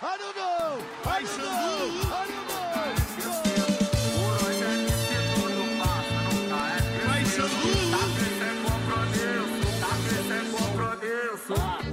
[0.00, 0.78] I don't know.
[1.06, 1.90] I don't know.
[2.12, 2.48] I don't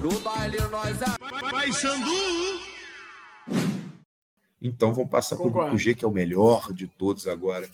[0.03, 0.99] No baile nós
[1.51, 2.11] Vai, Xandu!
[4.61, 7.67] Então vamos passar para o grupo G, que é o melhor de todos agora.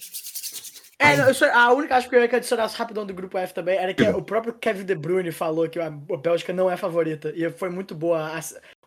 [0.97, 3.93] É, não, a única acho que eu ia adicionar rapidão do grupo F também era
[3.93, 7.33] que o próprio Kevin De Bruyne falou que a, a Bélgica não é favorita.
[7.35, 8.31] E foi muito boa.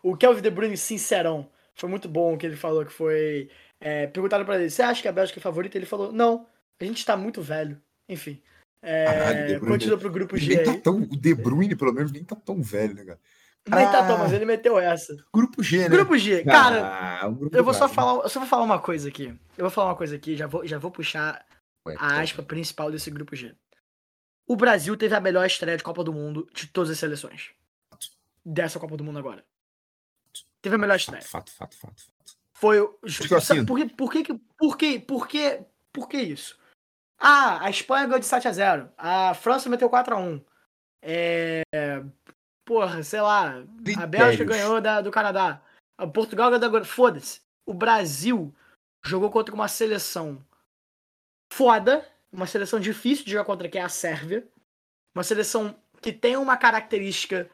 [0.05, 3.49] O Kevin De Bruyne, sincerão, foi muito bom o que ele falou, que foi.
[3.79, 5.79] É, perguntaram pra ele, você acha que a Bélgica é favorita?
[5.79, 6.45] Ele falou, não,
[6.79, 7.81] a gente tá muito velho.
[8.07, 8.39] Enfim.
[8.83, 10.59] É, Caralho, continua pro grupo G.
[10.59, 13.19] Tá tão, o De Bruyne, pelo menos, nem tá tão velho, né, cara?
[13.67, 15.17] Nem ah, tá tão, mas ele meteu essa.
[15.33, 15.89] Grupo G, né?
[15.89, 16.85] Grupo G, cara.
[16.85, 19.35] Ah, grupo eu vou só falar, eu só vou falar uma coisa aqui.
[19.57, 21.43] Eu vou falar uma coisa aqui, já vou, já vou puxar
[21.87, 22.47] Ué, a aspa tá.
[22.47, 23.55] principal desse grupo G.
[24.45, 27.49] O Brasil teve a melhor estreia de Copa do Mundo de todas as seleções.
[28.45, 29.43] Dessa Copa do Mundo agora.
[30.65, 31.21] Teve a melhor estreia.
[31.21, 32.35] Fato, fato, fato, fato.
[32.51, 32.97] Foi o.
[33.37, 35.59] Assim, por, que, por, que, por, que, por, que,
[35.93, 36.57] por que isso?
[37.19, 40.41] Ah, a Espanha ganhou de 7 a 0 A França meteu 4 a 1
[41.03, 41.61] É.
[42.65, 43.63] Porra, sei lá.
[43.95, 45.61] A Bélgica ganhou da, do Canadá.
[45.99, 46.83] A Portugal ganhou da.
[46.83, 47.41] Foda-se.
[47.63, 48.51] O Brasil
[49.05, 50.43] jogou contra uma seleção
[51.53, 52.03] foda.
[52.31, 54.47] Uma seleção difícil de jogar contra, que é a Sérvia.
[55.13, 57.51] Uma seleção que tem uma característica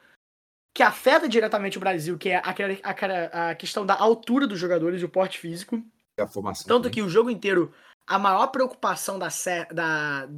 [0.73, 5.01] que afeta diretamente o Brasil, que é a, a, a questão da altura dos jogadores
[5.01, 5.83] e o porte físico.
[6.17, 6.91] A formação Tanto também.
[6.93, 7.73] que o jogo inteiro,
[8.07, 9.27] a maior preocupação da,
[9.71, 10.29] da,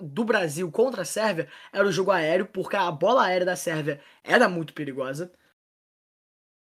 [0.00, 4.00] do Brasil contra a Sérvia era o jogo aéreo, porque a bola aérea da Sérvia
[4.22, 5.32] era muito perigosa.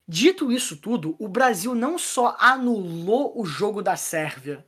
[0.07, 4.67] Dito isso tudo, o Brasil não só anulou o jogo da Sérvia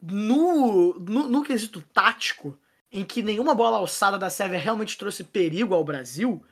[0.00, 2.58] no, no, no quesito tático,
[2.90, 6.44] em que nenhuma bola alçada da Sérvia realmente trouxe perigo ao Brasil,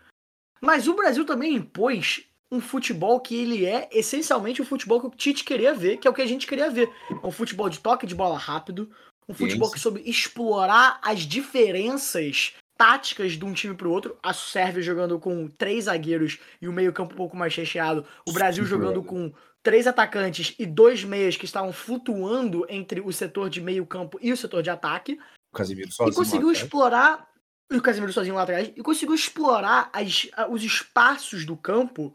[0.60, 5.10] mas o Brasil também impôs um futebol que ele é essencialmente o futebol que o
[5.10, 6.90] Tite queria ver, que é o que a gente queria ver.
[7.10, 8.90] É um futebol de toque de bola rápido,
[9.28, 14.18] um futebol que soube explorar as diferenças táticas de um time para o outro.
[14.22, 18.04] A Sérvia jogando com três zagueiros e o meio-campo um pouco mais recheado.
[18.26, 23.48] O Brasil jogando com três atacantes e dois meias que estavam flutuando entre o setor
[23.48, 25.18] de meio-campo e o setor de ataque.
[25.52, 26.12] O Casemiro sozinho.
[26.12, 27.29] E conseguiu explorar.
[27.70, 28.72] E o Casemiro sozinho lá atrás.
[28.74, 32.14] E conseguiu explorar as, os espaços do campo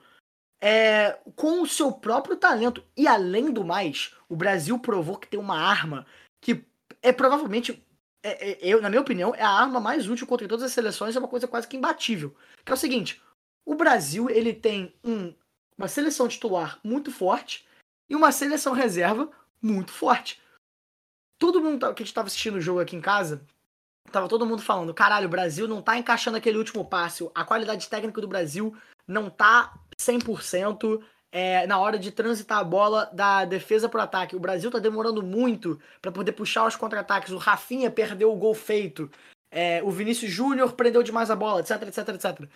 [0.61, 2.83] é, com o seu próprio talento.
[2.97, 6.05] E além do mais, o Brasil provou que tem uma arma
[6.41, 6.65] que
[7.01, 7.83] é provavelmente,
[8.23, 11.15] é, é, eu, na minha opinião, é a arma mais útil contra todas as seleções,
[11.15, 12.35] é uma coisa quase que imbatível.
[12.65, 13.21] Que é o seguinte:
[13.65, 15.33] o Brasil ele tem um,
[15.77, 17.65] uma seleção titular muito forte
[18.09, 19.29] e uma seleção reserva
[19.61, 20.41] muito forte.
[21.37, 23.45] Todo mundo que a gente estava assistindo o jogo aqui em casa,
[24.11, 27.89] tava todo mundo falando: caralho, o Brasil não tá encaixando aquele último passe, a qualidade
[27.89, 28.75] técnica do Brasil
[29.07, 31.01] não tá 100%
[31.31, 34.35] é, na hora de transitar a bola da defesa para o ataque.
[34.35, 37.31] O Brasil está demorando muito para poder puxar os contra-ataques.
[37.31, 39.11] O Rafinha perdeu o gol feito.
[39.51, 42.49] É, o Vinícius Júnior prendeu demais a bola, etc, etc, etc.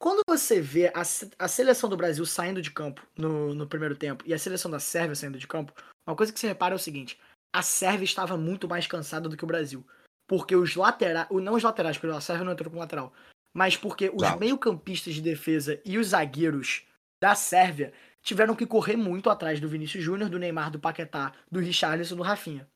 [0.00, 1.02] Quando você vê a,
[1.38, 4.80] a seleção do Brasil saindo de campo no, no primeiro tempo e a seleção da
[4.80, 5.72] Sérvia saindo de campo,
[6.08, 7.20] uma coisa que você repara é o seguinte:
[7.52, 9.84] a Sérvia estava muito mais cansada do que o Brasil.
[10.30, 13.12] Porque os laterais, não os laterais, porque a Sérvia não entrou com lateral,
[13.52, 16.86] mas porque os meio-campistas de defesa e os zagueiros
[17.20, 17.92] da Sérvia
[18.22, 22.22] tiveram que correr muito atrás do Vinícius Júnior, do Neymar, do Paquetá, do Richarlison, do
[22.22, 22.68] Rafinha.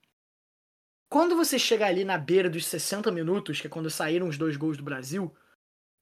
[1.08, 4.56] Quando você chega ali na beira dos 60 minutos, que é quando saíram os dois
[4.56, 5.32] gols do Brasil,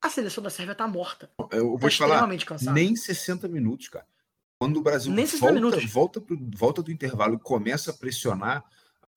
[0.01, 1.31] a seleção da Sérvia tá morta.
[1.51, 2.73] Eu vou tá te falar, cansada.
[2.73, 4.07] nem 60 minutos, cara.
[4.59, 8.65] Quando o Brasil volta, volta, pro, volta do intervalo e começa a pressionar,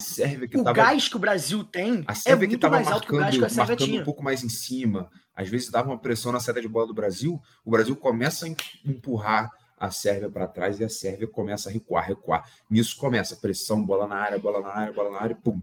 [0.02, 2.86] Sérvia que o tava, gás que o Brasil tem a Sérvia é muito que mais
[2.86, 4.02] marcando, alto que o gás que a Sérvia tinha.
[4.02, 6.94] um pouco mais em cima, às vezes dava uma pressão na seta de bola do
[6.94, 8.50] Brasil, o Brasil começa a
[8.86, 12.50] empurrar a Sérvia para trás e a Sérvia começa a recuar, recuar.
[12.70, 15.62] Nisso começa pressão, bola na área, bola na área, bola na área, e pum.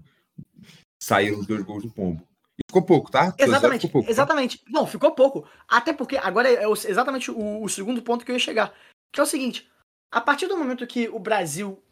[1.03, 2.27] Saíram os dois gols do Pombo.
[2.59, 3.35] E ficou pouco, tá?
[3.39, 4.13] Exatamente, pouco, tá?
[4.13, 4.59] exatamente.
[4.59, 4.65] Tá?
[4.69, 5.49] Não, ficou pouco.
[5.69, 8.73] Até porque agora é exatamente o, o segundo ponto que eu ia chegar.
[9.11, 9.69] Que é o seguinte:
[10.11, 11.83] a partir do momento que o Brasil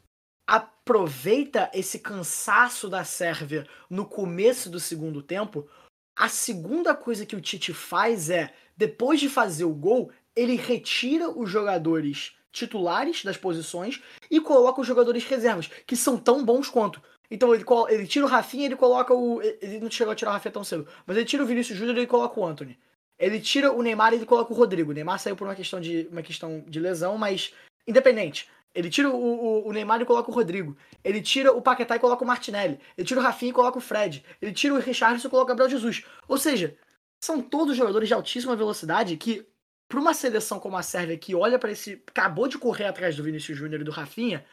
[0.46, 5.68] aproveita esse cansaço da Sérvia no começo do segundo tempo,
[6.16, 11.30] a segunda coisa que o Tite faz é, depois de fazer o gol, ele retira
[11.30, 17.00] os jogadores titulares das posições e coloca os jogadores reservas, que são tão bons quanto.
[17.30, 19.40] Então ele, ele tira o Rafinha ele coloca o.
[19.40, 21.96] Ele não chegou a tirar o Rafinha tão cedo, mas ele tira o Vinícius Júnior
[21.96, 22.76] e ele coloca o Anthony.
[23.18, 24.90] Ele tira o Neymar e ele coloca o Rodrigo.
[24.90, 27.52] O Neymar saiu por uma questão de, uma questão de lesão, mas
[27.86, 28.48] independente.
[28.74, 30.76] Ele tira o, o, o, Neymar e coloca o Rodrigo.
[31.02, 32.78] Ele tira o Paquetá e coloca o Martinelli.
[32.96, 34.24] Ele tira o Rafinha e coloca o Fred.
[34.40, 36.04] Ele tira o Richardson e coloca o Gabriel Jesus.
[36.28, 36.76] Ou seja,
[37.20, 39.44] são todos jogadores de altíssima velocidade que
[39.88, 42.00] para uma seleção como a Sérvia, que olha para esse.
[42.06, 44.46] acabou de correr atrás do Vinícius Júnior e do Rafinha,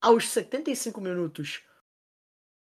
[0.00, 1.62] aos 75 minutos,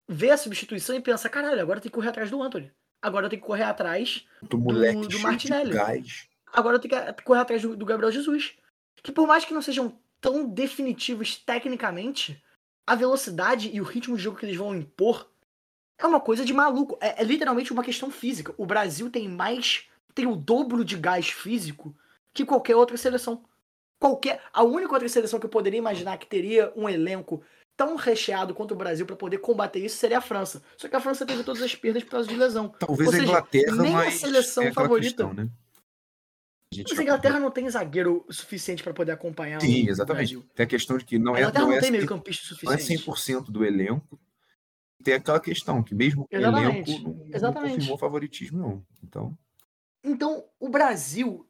[0.07, 2.71] vê a substituição e pensa: caralho, agora tem que correr atrás do Anthony.
[2.99, 5.71] Agora tem que correr atrás do, do, do Martinelli.
[6.51, 8.57] Agora tem que correr atrás do, do Gabriel Jesus.
[9.01, 12.41] Que por mais que não sejam tão definitivos tecnicamente,
[12.85, 15.29] a velocidade e o ritmo de jogo que eles vão impor
[15.97, 16.97] é uma coisa de maluco.
[17.01, 18.53] É, é, literalmente uma questão física.
[18.57, 19.85] O Brasil tem mais.
[20.15, 21.95] tem o dobro de gás físico
[22.33, 23.43] que qualquer outra seleção.
[23.99, 24.41] Qualquer.
[24.53, 27.43] A única outra seleção que eu poderia imaginar que teria um elenco
[27.75, 30.61] tão recheado quanto o Brasil para poder combater isso seria a França.
[30.75, 32.73] Só que a França teve todas as perdas por causa de lesão.
[32.79, 35.23] Talvez seja, a Inglaterra, nem a seleção é favorita.
[35.23, 35.49] Questão, né?
[36.71, 40.35] Mas a Inglaterra não tem zagueiro suficiente para poder acompanhar Sim, exatamente.
[40.35, 40.49] Brasil.
[40.53, 41.39] Tem a questão de que não é.
[41.39, 42.89] A Inglaterra não, não é, tem meio campista suficiente.
[42.89, 44.19] Não é 100% do elenco.
[45.03, 47.69] Tem aquela questão que mesmo o elenco não, exatamente.
[47.69, 48.85] não confirmou favoritismo, não.
[49.03, 49.37] Então.
[50.03, 51.47] Então, o Brasil,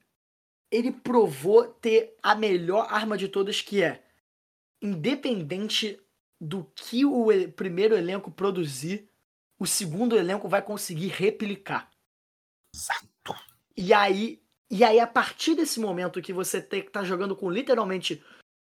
[0.72, 4.02] ele provou ter a melhor arma de todas, que é
[4.82, 6.00] independente
[6.40, 9.10] do que o primeiro elenco produzir,
[9.60, 11.92] o segundo elenco vai conseguir replicar.
[12.74, 13.36] Exato.
[13.76, 17.50] E aí e aí, a partir desse momento que você tem que tá jogando com
[17.50, 18.24] literalmente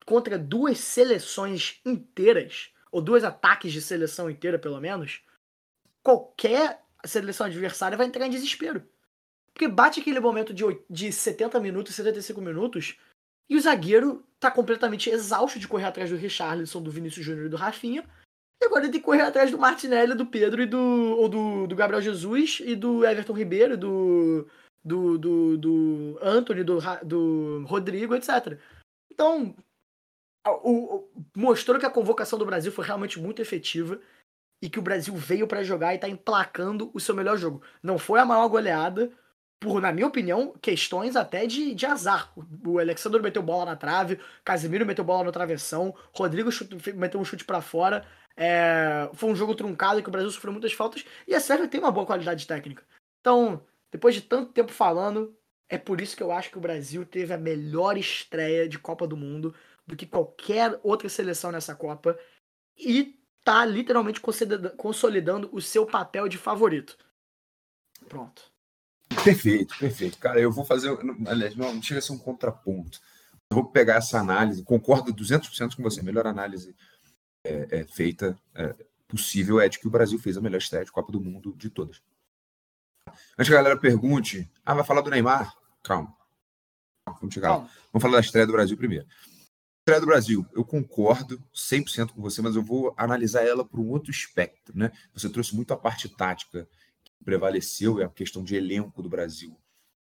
[0.07, 5.23] contra duas seleções inteiras, ou dois ataques de seleção inteira, pelo menos,
[6.03, 8.83] qualquer seleção adversária vai entrar em desespero.
[9.53, 12.99] Porque bate aquele momento de, de 70 minutos, 75 minutos,
[13.49, 17.51] e o zagueiro tá completamente exausto de correr atrás do Richarlison, do Vinícius Júnior e
[17.51, 18.09] do Rafinha.
[18.63, 20.79] E agora ele tem que correr atrás do Martinelli, do Pedro e do.
[20.79, 24.47] ou do, do Gabriel Jesus e do Everton Ribeiro, do
[24.85, 28.59] do, do, do Anthony, do, do Rodrigo, etc.
[29.11, 29.55] Então,
[30.47, 34.01] o, o, mostrou que a convocação do Brasil foi realmente muito efetiva
[34.63, 37.63] e que o Brasil veio para jogar e está emplacando o seu melhor jogo.
[37.83, 39.11] Não foi a maior goleada,
[39.59, 42.33] por, na minha opinião, questões até de, de azar.
[42.67, 47.25] O Alexandre meteu bola na trave, Casemiro meteu bola no travessão, Rodrigo chute, meteu um
[47.25, 48.07] chute para fora.
[48.37, 51.81] É, foi um jogo truncado que o Brasil sofreu muitas faltas e a Sérvia tem
[51.81, 52.83] uma boa qualidade técnica.
[53.21, 55.37] Então, depois de tanto tempo falando,
[55.69, 59.07] é por isso que eu acho que o Brasil teve a melhor estreia de Copa
[59.07, 59.55] do Mundo
[59.87, 62.19] do que qualquer outra seleção nessa Copa
[62.77, 64.21] e tá literalmente
[64.77, 66.97] consolidando o seu papel de favorito.
[68.09, 68.43] Pronto.
[69.25, 70.19] Perfeito, perfeito.
[70.19, 70.97] Cara, eu vou fazer.
[71.27, 73.01] Aliás, não, chega a ser um contraponto.
[73.51, 76.01] Eu vou pegar essa análise, concordo 200% com você.
[76.01, 76.75] A melhor análise
[77.45, 78.75] é, é feita, é,
[79.09, 81.69] possível, é de que o Brasil fez a melhor estreia de Copa do Mundo de
[81.69, 82.01] todas.
[83.39, 85.55] Antes que a galera pergunte, ah, vai falar do Neymar?
[85.83, 86.15] Calma.
[87.07, 87.71] Vamos chegar Calma.
[87.93, 89.07] Vamos falar da estreia do Brasil primeiro.
[89.81, 93.89] Estreia do Brasil, eu concordo 100% com você, mas eu vou analisar ela por um
[93.89, 94.93] outro espectro, né?
[95.15, 96.69] Você trouxe muito a parte tática
[97.03, 99.59] que prevaleceu, é a questão de elenco do Brasil.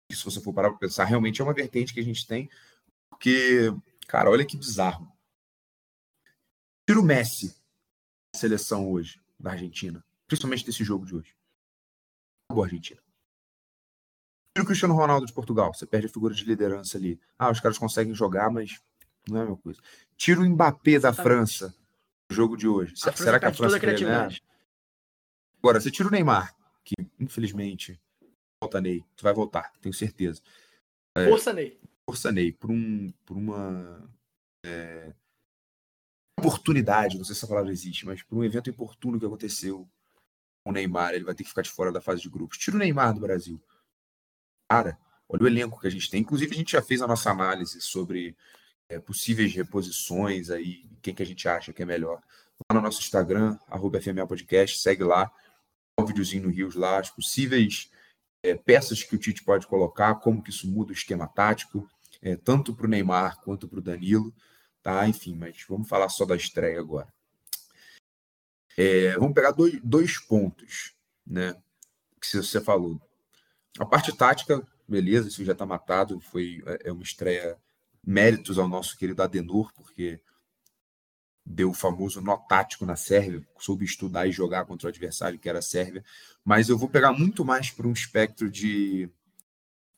[0.10, 2.50] E se você for parar para pensar, realmente é uma vertente que a gente tem,
[3.10, 3.74] porque,
[4.08, 5.12] cara, olha que bizarro.
[6.88, 7.50] Tira o Messi
[8.34, 11.36] da seleção hoje, da Argentina, principalmente desse jogo de hoje.
[12.54, 13.02] Acabou a Argentina.
[14.56, 17.20] Tira o Cristiano Ronaldo de Portugal, você perde a figura de liderança ali.
[17.38, 18.80] Ah, os caras conseguem jogar, mas
[19.28, 19.82] não é a mesma coisa.
[20.16, 21.74] Tira o Mbappé da França
[22.30, 22.94] no jogo de hoje.
[23.04, 24.30] A Será que a França ganha?
[25.58, 28.00] Agora, você tira o Neymar, que infelizmente
[28.62, 30.40] volta Ney, tu vai voltar, tenho certeza.
[31.18, 31.80] É, força Ney.
[32.08, 34.08] Força Ney, por, um, por uma
[34.64, 35.12] é,
[36.38, 39.90] oportunidade, não sei se essa palavra existe, mas por um evento oportuno que aconteceu
[40.66, 42.58] o Neymar, ele vai ter que ficar de fora da fase de grupos.
[42.58, 43.62] Tira o Neymar do Brasil
[44.74, 44.98] cara,
[45.30, 46.22] olha o elenco que a gente tem.
[46.22, 48.36] Inclusive, a gente já fez a nossa análise sobre
[48.90, 52.20] é, possíveis reposições aí, quem que a gente acha que é melhor.
[52.70, 55.32] Lá no nosso Instagram, arroba Podcast, segue lá,
[56.00, 57.92] um videozinho no Rios lá, as possíveis
[58.42, 61.88] é, peças que o Tite pode colocar, como que isso muda o esquema tático,
[62.22, 64.34] é, tanto para o Neymar quanto para o Danilo,
[64.82, 65.08] tá?
[65.08, 67.14] Enfim, mas vamos falar só da estreia agora.
[68.78, 70.94] É, vamos pegar dois, dois pontos,
[71.26, 71.56] né?
[72.20, 73.02] Que você falou.
[73.80, 76.20] A parte tática, beleza, isso já está matado.
[76.20, 77.58] Foi é, é uma estreia
[78.06, 80.20] méritos ao nosso querido Adenor, porque
[81.46, 85.50] deu o famoso nó tático na Sérvia, soube estudar e jogar contra o adversário, que
[85.50, 86.04] era a Sérvia.
[86.44, 89.10] Mas eu vou pegar muito mais para um espectro de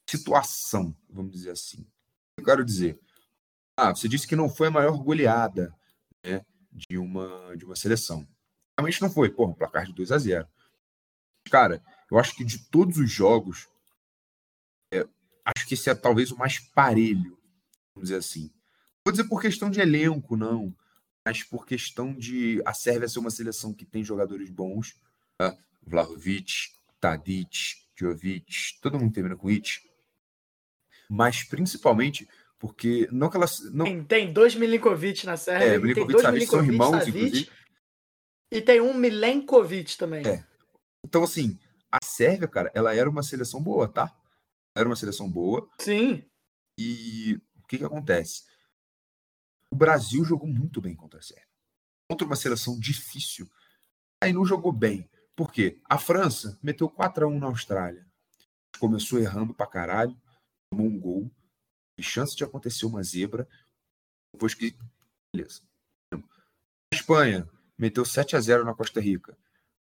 [0.10, 1.86] situação, vamos dizer assim.
[2.38, 3.00] Eu quero dizer,
[3.78, 5.74] ah, você disse que não foi a maior goleada
[6.24, 8.28] né, de, uma, de uma seleção.
[8.78, 10.48] Realmente não foi, porra, um placar de 2 a 0
[11.50, 13.68] Cara, eu acho que de todos os jogos,
[14.92, 15.08] é,
[15.46, 17.38] acho que esse é talvez o mais parelho,
[17.94, 18.52] vamos dizer assim.
[19.06, 20.76] Vou dizer por questão de elenco, não,
[21.26, 24.96] mas por questão de a Sérvia ser uma seleção que tem jogadores bons,
[25.38, 25.56] tá?
[25.86, 29.82] Vlahovic, Tadic, Jovic, todo mundo termina com it.
[31.10, 32.28] mas principalmente
[32.58, 36.34] porque não que elas não tem, tem dois Milinkovic na Sérvia, é, Milinkovic, tem dois
[36.34, 37.50] Milinkovic são irmãos Savic, inclusive.
[38.56, 40.26] E tem um Milenkovic também.
[40.26, 40.46] É.
[41.06, 41.60] Então assim,
[41.92, 44.18] a Sérvia, cara, ela era uma seleção boa, tá?
[44.74, 45.70] Era uma seleção boa.
[45.80, 46.24] Sim.
[46.80, 48.46] E o que que acontece?
[49.70, 51.48] O Brasil jogou muito bem contra a Sérvia.
[52.10, 53.50] Contra uma seleção difícil.
[54.22, 55.10] Aí não jogou bem.
[55.36, 55.82] Por quê?
[55.90, 58.08] A França meteu 4 a 1 na Austrália.
[58.80, 60.18] Começou errando pra caralho,
[60.70, 61.32] tomou um gol.
[61.98, 63.48] E chance de acontecer uma zebra.
[64.34, 64.78] Depois que.
[65.34, 65.62] Beleza.
[66.14, 69.38] A Espanha meteu 7 a 0 na Costa Rica.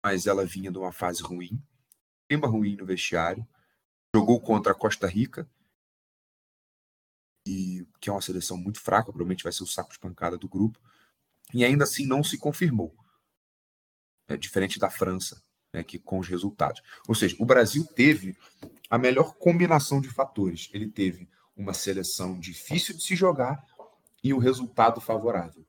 [0.03, 1.61] Mas ela vinha de uma fase ruim.
[2.27, 3.47] Clima ruim no vestiário.
[4.15, 5.49] Jogou contra a Costa Rica.
[7.47, 10.47] E que é uma seleção muito fraca, provavelmente vai ser o saco de pancada do
[10.47, 10.79] grupo.
[11.53, 12.95] E ainda assim não se confirmou
[14.27, 16.81] é, diferente da França, né, que com os resultados.
[17.07, 18.37] Ou seja, o Brasil teve
[18.89, 20.69] a melhor combinação de fatores.
[20.73, 23.65] Ele teve uma seleção difícil de se jogar
[24.23, 25.64] e um resultado favorável.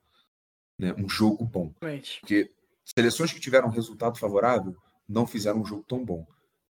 [0.78, 1.72] Né, um jogo bom.
[2.20, 2.52] Porque
[2.84, 4.76] seleções que tiveram resultado favorável
[5.08, 6.26] não fizeram um jogo tão bom.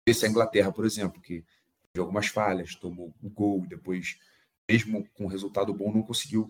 [0.07, 1.45] Esse é a Inglaterra, por exemplo, que
[1.93, 4.19] teve algumas falhas, tomou o gol, depois,
[4.69, 6.49] mesmo com um resultado bom, não conseguiu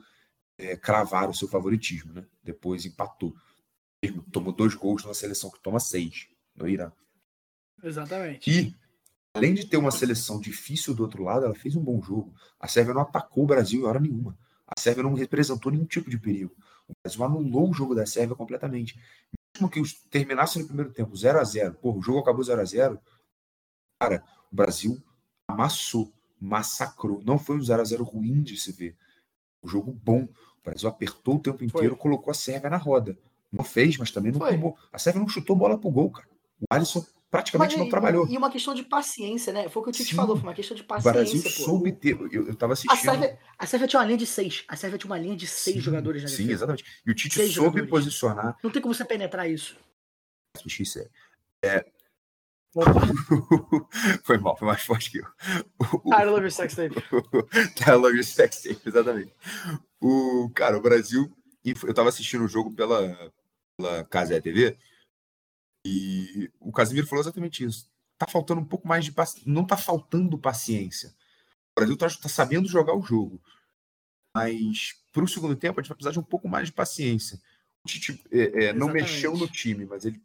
[0.58, 2.12] é, cravar o seu favoritismo.
[2.12, 2.26] Né?
[2.42, 3.34] Depois empatou
[4.30, 6.92] tomou dois gols numa seleção que toma seis no Irã.
[7.82, 8.50] Exatamente.
[8.50, 8.76] E,
[9.34, 12.34] além de ter uma seleção difícil do outro lado, ela fez um bom jogo.
[12.58, 14.38] A Sérvia não atacou o Brasil em hora nenhuma.
[14.66, 16.54] A Sérvia não representou nenhum tipo de perigo.
[16.88, 18.98] O Brasil anulou o jogo da Sérvia completamente.
[19.54, 22.64] Mesmo que terminasse no primeiro tempo 0 a 0 Pô, o jogo acabou 0 a
[22.64, 23.00] 0
[24.00, 25.02] Cara, o Brasil
[25.48, 27.20] amassou, massacrou.
[27.24, 28.96] Não foi um 0 a 0 ruim de se ver.
[29.62, 30.22] O jogo bom.
[30.22, 32.02] O Brasil apertou o tempo inteiro, foi.
[32.02, 33.18] colocou a Sérvia na roda.
[33.50, 34.52] Não fez, mas também não Foi.
[34.52, 34.76] tomou.
[34.92, 36.28] A Sérvia não chutou bola pro gol, cara.
[36.60, 38.26] O Alisson praticamente mas, não trabalhou.
[38.28, 39.68] E uma questão de paciência, né?
[39.68, 40.16] Foi o que o Tite Sim.
[40.16, 41.10] falou, foi uma questão de paciência.
[41.10, 41.48] O Brasil pô.
[41.50, 42.18] soube ter.
[42.32, 42.92] Eu, eu tava assistindo.
[42.92, 44.64] A Sérvia, a Sérvia tinha uma linha de seis.
[44.68, 46.84] A Sérvia tinha uma linha de seis sim, jogadores na Sim, exatamente.
[47.06, 47.90] E o Tite seis soube jogadores.
[47.90, 48.56] posicionar.
[48.62, 49.76] Não tem como você penetrar isso.
[51.62, 51.84] É.
[54.24, 55.24] foi mal, foi mais forte que eu.
[56.12, 56.94] I love your sex tape.
[57.86, 59.32] I love your sex tape, exatamente.
[60.00, 61.30] O, cara, o Brasil.
[61.64, 63.32] Eu tava assistindo o jogo pela,
[63.76, 64.78] pela Casé TV,
[65.84, 67.88] e o Casimiro falou exatamente isso.
[68.16, 69.50] Tá faltando um pouco mais de paciência.
[69.50, 71.14] Não tá faltando paciência.
[71.72, 73.40] O Brasil tá, tá sabendo jogar o jogo.
[74.34, 77.40] Mas para o segundo tempo a gente vai precisar de um pouco mais de paciência.
[77.84, 80.20] O Tite é, é, não mexeu no time, mas ele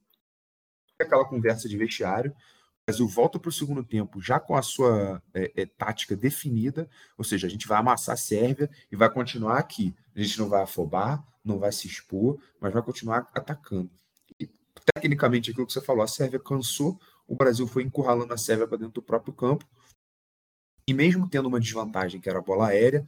[1.00, 2.32] aquela conversa de vestiário.
[2.32, 6.90] O Brasil volta para o segundo tempo já com a sua é, é, tática definida,
[7.18, 9.96] ou seja, a gente vai amassar a Sérvia e vai continuar aqui.
[10.16, 13.90] A gente não vai afobar, não vai se expor, mas vai continuar atacando.
[14.96, 18.78] Tecnicamente, aquilo que você falou, a Sérvia cansou, o Brasil foi encurralando a Sérvia para
[18.78, 19.66] dentro do próprio campo,
[20.88, 23.06] e mesmo tendo uma desvantagem, que era a bola aérea,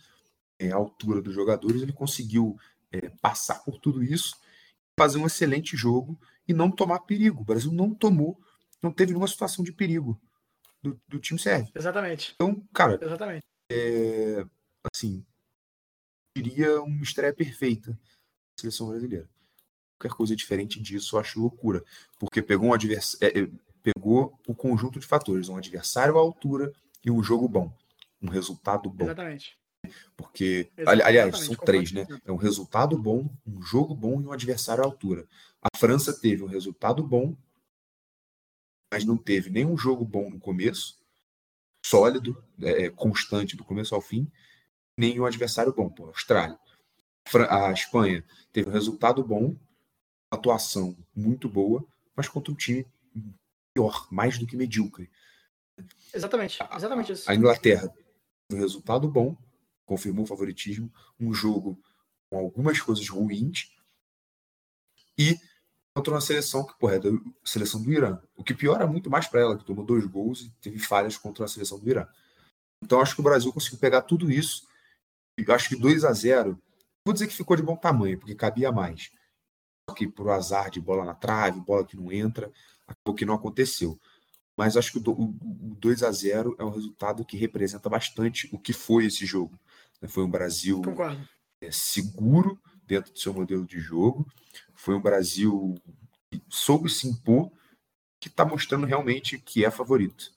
[0.58, 2.58] é, a altura dos jogadores, ele conseguiu
[2.92, 4.38] é, passar por tudo isso,
[4.98, 6.18] fazer um excelente jogo
[6.48, 7.42] e não tomar perigo.
[7.42, 8.40] O Brasil não tomou,
[8.82, 10.20] não teve nenhuma situação de perigo
[10.82, 11.72] do, do time sérvio.
[11.76, 12.34] Exatamente.
[12.36, 13.44] Então, cara, Exatamente.
[13.70, 14.46] É,
[14.94, 15.26] assim,
[16.38, 17.98] diria uma estreia perfeita
[18.60, 19.30] seleção brasileira.
[20.06, 21.84] Qualquer coisa diferente disso eu acho loucura,
[22.20, 23.50] porque pegou um adversário, é, é,
[23.82, 26.72] pegou o conjunto de fatores, um adversário à altura
[27.04, 27.76] e um jogo bom,
[28.22, 29.06] um resultado bom.
[29.06, 29.58] Exatamente.
[30.16, 31.08] Porque, Exatamente.
[31.08, 32.08] aliás, são três, né?
[32.24, 35.28] É um resultado bom, um jogo bom e um adversário à altura.
[35.62, 37.36] A França teve um resultado bom,
[38.94, 41.00] mas não teve nenhum jogo bom no começo,
[41.84, 44.32] sólido, é, constante do começo ao fim,
[44.96, 46.60] nem um adversário bom, pô, Austrália
[47.50, 49.56] a Espanha teve um resultado bom,
[50.36, 52.86] atuação muito boa, mas contra um time
[53.74, 55.10] pior, mais do que medíocre.
[56.14, 57.30] Exatamente, exatamente isso.
[57.30, 57.94] A Inglaterra
[58.52, 59.36] um resultado bom,
[59.86, 61.80] confirmou o favoritismo, um jogo
[62.30, 63.72] com algumas coisas ruins
[65.18, 65.40] e
[65.96, 67.10] contra uma seleção que, porra, é da
[67.44, 68.22] seleção do Irã.
[68.36, 71.46] O que piora muito mais para ela, que tomou dois gols e teve falhas contra
[71.46, 72.08] a seleção do Irã.
[72.84, 74.68] Então acho que o Brasil conseguiu pegar tudo isso.
[75.38, 76.62] E acho que 2 a 0
[77.06, 79.12] vou dizer que ficou de bom tamanho, porque cabia mais.
[79.96, 82.52] Que por azar de bola na trave, bola que não entra,
[82.88, 84.00] acabou que não aconteceu.
[84.58, 85.36] Mas acho que o,
[85.80, 89.60] 2 a 0 é um resultado que representa bastante o que foi esse jogo.
[90.08, 90.82] Foi um Brasil
[91.62, 94.26] é, seguro dentro do seu modelo de jogo.
[94.74, 95.76] Foi um Brasil
[96.32, 97.52] que soube se impor,
[98.20, 100.36] que está mostrando realmente que é favorito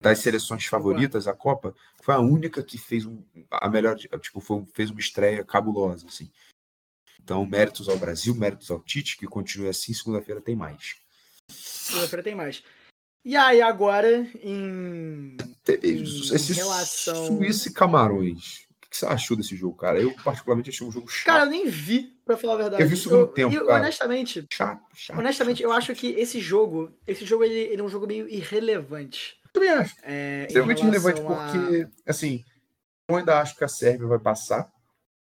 [0.00, 4.64] das seleções favoritas, a Copa, foi a única que fez um, a melhor, tipo, foi,
[4.72, 6.30] fez uma estreia cabulosa, assim.
[7.28, 10.96] Então, méritos ao Brasil, méritos ao Tite, que continue assim, segunda-feira tem mais.
[11.46, 12.62] Segunda-feira tem mais.
[13.22, 17.26] E aí, agora, em Teve esse relação...
[17.26, 18.66] Suíça e Camarões.
[18.82, 20.00] O que você achou desse jogo, cara?
[20.00, 21.26] Eu, particularmente, achei um jogo chato.
[21.26, 22.82] Cara, eu nem vi, pra falar a verdade.
[22.82, 23.82] Eu vi o segundo eu, tempo, eu, cara.
[23.82, 27.84] Honestamente, chato, chato, honestamente chato, eu acho que esse jogo, esse jogo, ele, ele é
[27.84, 29.36] um jogo meio irrelevante.
[29.52, 29.94] Também acho.
[30.02, 31.24] É, Extremamente irrelevante, a...
[31.24, 32.42] porque, assim,
[33.06, 34.72] eu ainda acho que a Sérvia vai passar.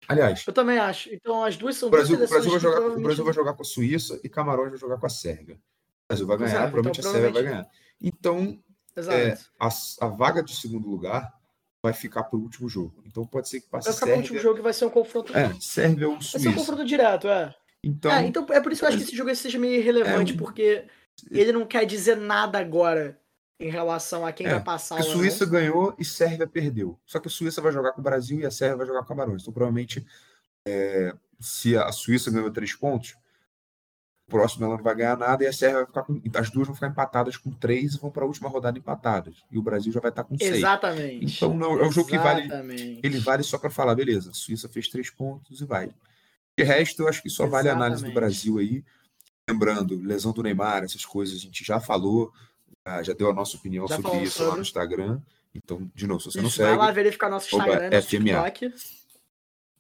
[0.08, 0.44] Aliás.
[0.46, 1.14] Eu também acho.
[1.14, 3.00] Então as duas são o Brasil, duas o Brasil vai jogar, provavelmente...
[3.00, 5.56] O Brasil vai jogar com a Suíça e Camarões vai jogar com a Sérvia.
[5.56, 7.68] O Brasil vai ganhar, então, provavelmente então, a Sérvia vai ganhar.
[8.02, 8.60] Então,
[8.98, 9.70] é, a,
[10.02, 11.32] a, vaga de segundo lugar
[11.82, 13.02] vai ficar para o último jogo.
[13.06, 14.90] Então pode ser que passe Vai ficar para o último jogo e vai ser um
[14.90, 15.36] confronto.
[15.36, 16.38] É, Sérvia ou Suíça.
[16.38, 17.56] Vai ser um confronto direto, é.
[17.84, 20.34] Então, é, então é por isso que eu acho que esse jogo seja meio irrelevante,
[20.34, 20.86] é, porque
[21.30, 23.21] ele não quer dizer nada agora
[23.62, 25.00] em relação a quem é, vai passar.
[25.00, 25.52] A Suíça não.
[25.52, 27.00] ganhou e Sérvia perdeu.
[27.06, 29.06] Só que a Suíça vai jogar com o Brasil e a Sérvia vai jogar com
[29.06, 29.44] o Camarões.
[29.44, 30.06] Então, provavelmente,
[30.68, 33.16] é, se a Suíça ganhou três pontos,
[34.28, 36.22] o próximo ela não vai ganhar nada e a Sérvia vai ficar com.
[36.34, 39.44] As duas vão ficar empatadas com três e vão para a última rodada empatadas.
[39.52, 40.56] E o Brasil já vai estar com seis.
[40.56, 41.36] Exatamente.
[41.36, 42.50] Então, não, é um jogo que vale.
[43.04, 45.92] Ele vale só para falar, beleza, a Suíça fez três pontos e vai.
[46.58, 47.52] De resto, eu acho que só Exatamente.
[47.52, 48.84] vale a análise do Brasil aí.
[49.48, 52.32] Lembrando, lesão do Neymar, essas coisas a gente já falou.
[52.86, 54.50] Ah, já deu a nossa opinião já sobre isso sobre.
[54.50, 55.22] lá no Instagram.
[55.54, 56.70] Então, de novo, se você isso, não segue.
[56.70, 58.52] Vai lá verificar nosso Instagram, nosso FMA.
[58.52, 58.74] TikTok.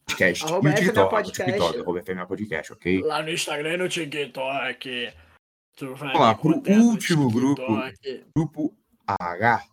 [0.05, 0.43] Podcast.
[0.46, 1.51] Arroba e o TikTok, podcast.
[1.51, 3.01] TikTok, arroba FMA Podcast, ok?
[3.01, 5.13] Lá no Instagram e no TikTok.
[5.77, 7.62] Tu vai Vamos lá, pro último grupo.
[8.36, 8.77] Grupo
[9.08, 9.63] H.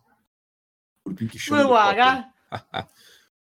[1.05, 1.59] Grupo que chama.
[1.63, 2.33] Grupo H?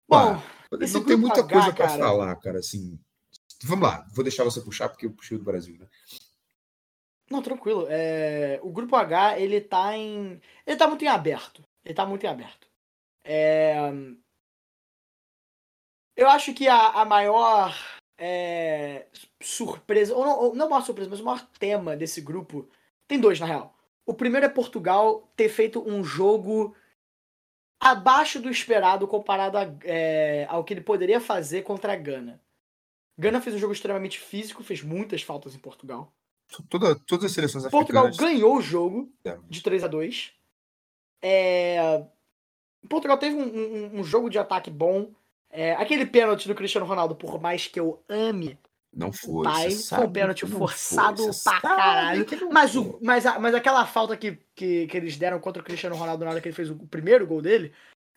[0.07, 0.41] Bom,
[0.72, 2.98] não tem muita H, coisa para falar, cara, assim.
[3.63, 5.88] Vamos lá, vou deixar você puxar porque eu puxei do Brasil, né?
[7.29, 7.86] Não, tranquilo.
[7.89, 10.39] É, o grupo H, ele tá em.
[10.65, 11.63] Ele tá muito em aberto.
[11.84, 12.67] Ele tá muito em aberto.
[13.24, 13.75] É,
[16.15, 17.75] eu acho que a, a maior
[18.17, 19.05] é,
[19.41, 22.67] surpresa, ou não, ou não maior surpresa, mas o maior tema desse grupo,
[23.07, 23.77] tem dois na real.
[24.05, 26.75] O primeiro é Portugal ter feito um jogo
[27.79, 32.41] abaixo do esperado comparado a, é, ao que ele poderia fazer contra a Gana.
[33.19, 36.12] Gana fez um jogo extremamente físico, fez muitas faltas em Portugal.
[36.69, 38.33] Toda, todas as seleções Portugal africanas...
[38.33, 39.38] ganhou o jogo é.
[39.49, 40.33] de 3 a 2
[41.21, 42.03] é...
[42.89, 45.12] Portugal teve um, um, um, jogo de ataque bom.
[45.49, 45.73] É...
[45.73, 48.57] Aquele pênalti do Cristiano Ronaldo, por mais que eu ame.
[48.93, 49.43] Não foi.
[49.43, 52.25] Pai, foi um pênalti forçado foi, pra caralho.
[52.51, 55.95] Mas, o, mas, a, mas aquela falta que, que, que eles deram contra o Cristiano
[55.95, 57.73] Ronaldo na hora que ele fez o primeiro gol dele,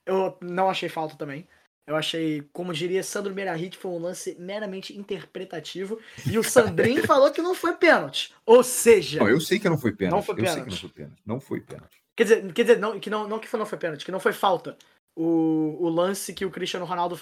[0.06, 1.46] eu não achei falta também.
[1.90, 5.98] Eu achei, como diria Sandro Merahit, foi um lance meramente interpretativo.
[6.24, 8.33] E o Sandrinho falou que não foi pênalti.
[8.46, 9.18] Ou seja.
[9.18, 10.14] Não, eu sei que não foi pênalti.
[10.14, 10.59] Não foi pênalti.
[10.59, 11.22] Eu sei que não foi pênalti.
[11.26, 12.03] Não foi pênalti.
[12.16, 14.33] Quer dizer, quer dizer não, que não, não que não foi pênalti, que não foi
[14.33, 14.76] falta.
[15.16, 17.18] O, o lance que o Cristiano Ronaldo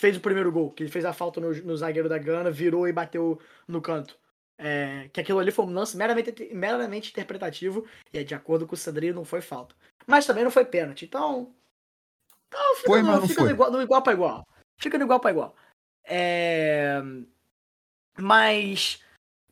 [0.00, 2.88] fez o primeiro gol, que ele fez a falta no, no zagueiro da Gana, virou
[2.88, 4.18] e bateu no canto.
[4.58, 8.78] É, que aquilo ali foi um lance meramente, meramente interpretativo e, de acordo com o
[8.78, 9.74] Sandrinho, não foi falta.
[10.06, 11.04] Mas também não foi pênalti.
[11.04, 11.52] Então,
[12.52, 13.48] não, fica, foi, no, mas não fica foi.
[13.48, 14.48] No, igual, no igual para igual.
[14.78, 15.56] Fica no igual para igual.
[16.04, 17.00] É...
[18.18, 19.00] Mas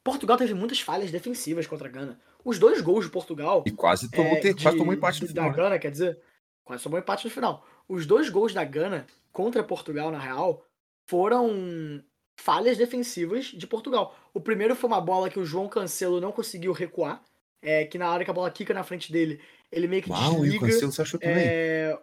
[0.02, 2.20] Portugal teve muitas falhas defensivas contra a Gana.
[2.44, 3.64] Os dois gols de Portugal.
[3.66, 5.50] E quase tomou, é, ter, de, quase tomou empate no final.
[5.50, 6.20] Da Gana, quer dizer,
[6.62, 7.66] quase tomou empate no final.
[7.88, 10.64] Os dois gols da Gana contra Portugal, na real,
[11.09, 12.02] foram
[12.38, 14.14] falhas defensivas de Portugal.
[14.35, 17.22] O primeiro foi uma bola que o João Cancelo não conseguiu recuar.
[17.62, 19.40] É, que na hora que a bola quica na frente dele,
[19.72, 20.54] ele meio que Uau, desliga.
[20.54, 21.38] E o Cancelo você achou também?
[21.38, 21.98] É,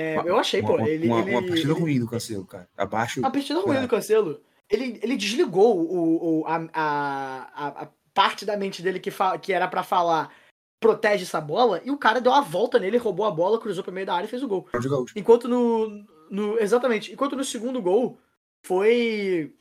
[0.00, 0.76] é, eu achei, pô.
[0.76, 2.68] Uma, ele, uma, ele, uma partida ele, ruim do Cancelo, cara.
[2.76, 3.20] Abaixo.
[3.26, 4.40] A partida ruim do Cancelo.
[4.70, 9.52] Ele, ele desligou o, o, a, a, a parte da mente dele que, fa, que
[9.52, 10.32] era para falar
[10.78, 13.92] protege essa bola, e o cara deu a volta nele, roubou a bola, cruzou pro
[13.92, 14.68] meio da área e fez o gol.
[15.16, 16.56] Enquanto no, no.
[16.60, 17.12] Exatamente.
[17.12, 18.20] Enquanto no segundo gol
[18.64, 19.52] foi.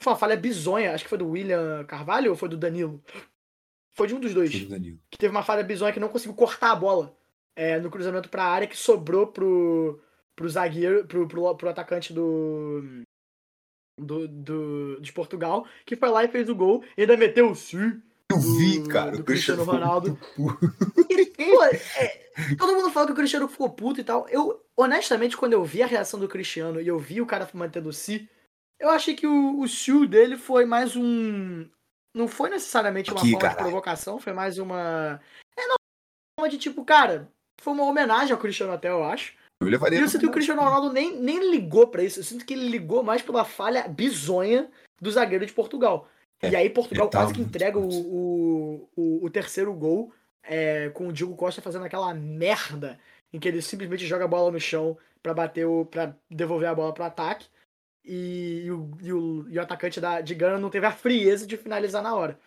[0.00, 0.94] Foi uma falha bizonha.
[0.94, 3.00] Acho que foi do William Carvalho ou foi do Danilo?
[3.94, 4.50] Foi de um dos dois.
[4.50, 4.98] Foi do Danilo.
[5.12, 7.16] Que teve uma falha bizonha que não conseguiu cortar a bola
[7.56, 9.98] é, no cruzamento para a área que sobrou pro,
[10.36, 13.02] pro zagueiro, pro, pro, pro atacante do,
[13.98, 17.56] do, do, de Portugal, que foi lá e fez o gol e ainda meteu o
[17.56, 18.00] sim.
[18.30, 19.12] Eu vi, cara.
[19.12, 20.18] Do Cristiano, Ronaldo.
[21.08, 24.28] E, pô, é, todo mundo fala que o Cristiano ficou puto e tal.
[24.28, 27.88] Eu, honestamente, quando eu vi a reação do Cristiano e eu vi o cara mantendo
[27.88, 28.28] o si,
[28.78, 31.68] eu achei que o, o dele foi mais um.
[32.14, 33.58] Não foi necessariamente uma Aqui, forma caralho.
[33.58, 35.20] de provocação, foi mais uma.
[35.56, 35.76] É, não,
[36.38, 39.34] uma de tipo, cara, foi uma homenagem ao Cristiano até, eu acho.
[39.60, 42.20] Eu levaria e eu sinto que o Cristiano Ronaldo nem, nem ligou para isso.
[42.20, 46.08] Eu sinto que ele ligou mais pela falha bizonha do zagueiro de Portugal.
[46.42, 51.08] É, e aí Portugal quase que entrega o, o, o, o, terceiro gol é, com
[51.08, 53.00] o Diego Costa fazendo aquela merda
[53.32, 55.86] em que ele simplesmente joga a bola no chão para bater o.
[55.86, 57.48] para devolver a bola pro ataque.
[58.04, 61.46] E, e, o, e, o, e o atacante da, de Gana não teve a frieza
[61.46, 62.38] de finalizar na hora.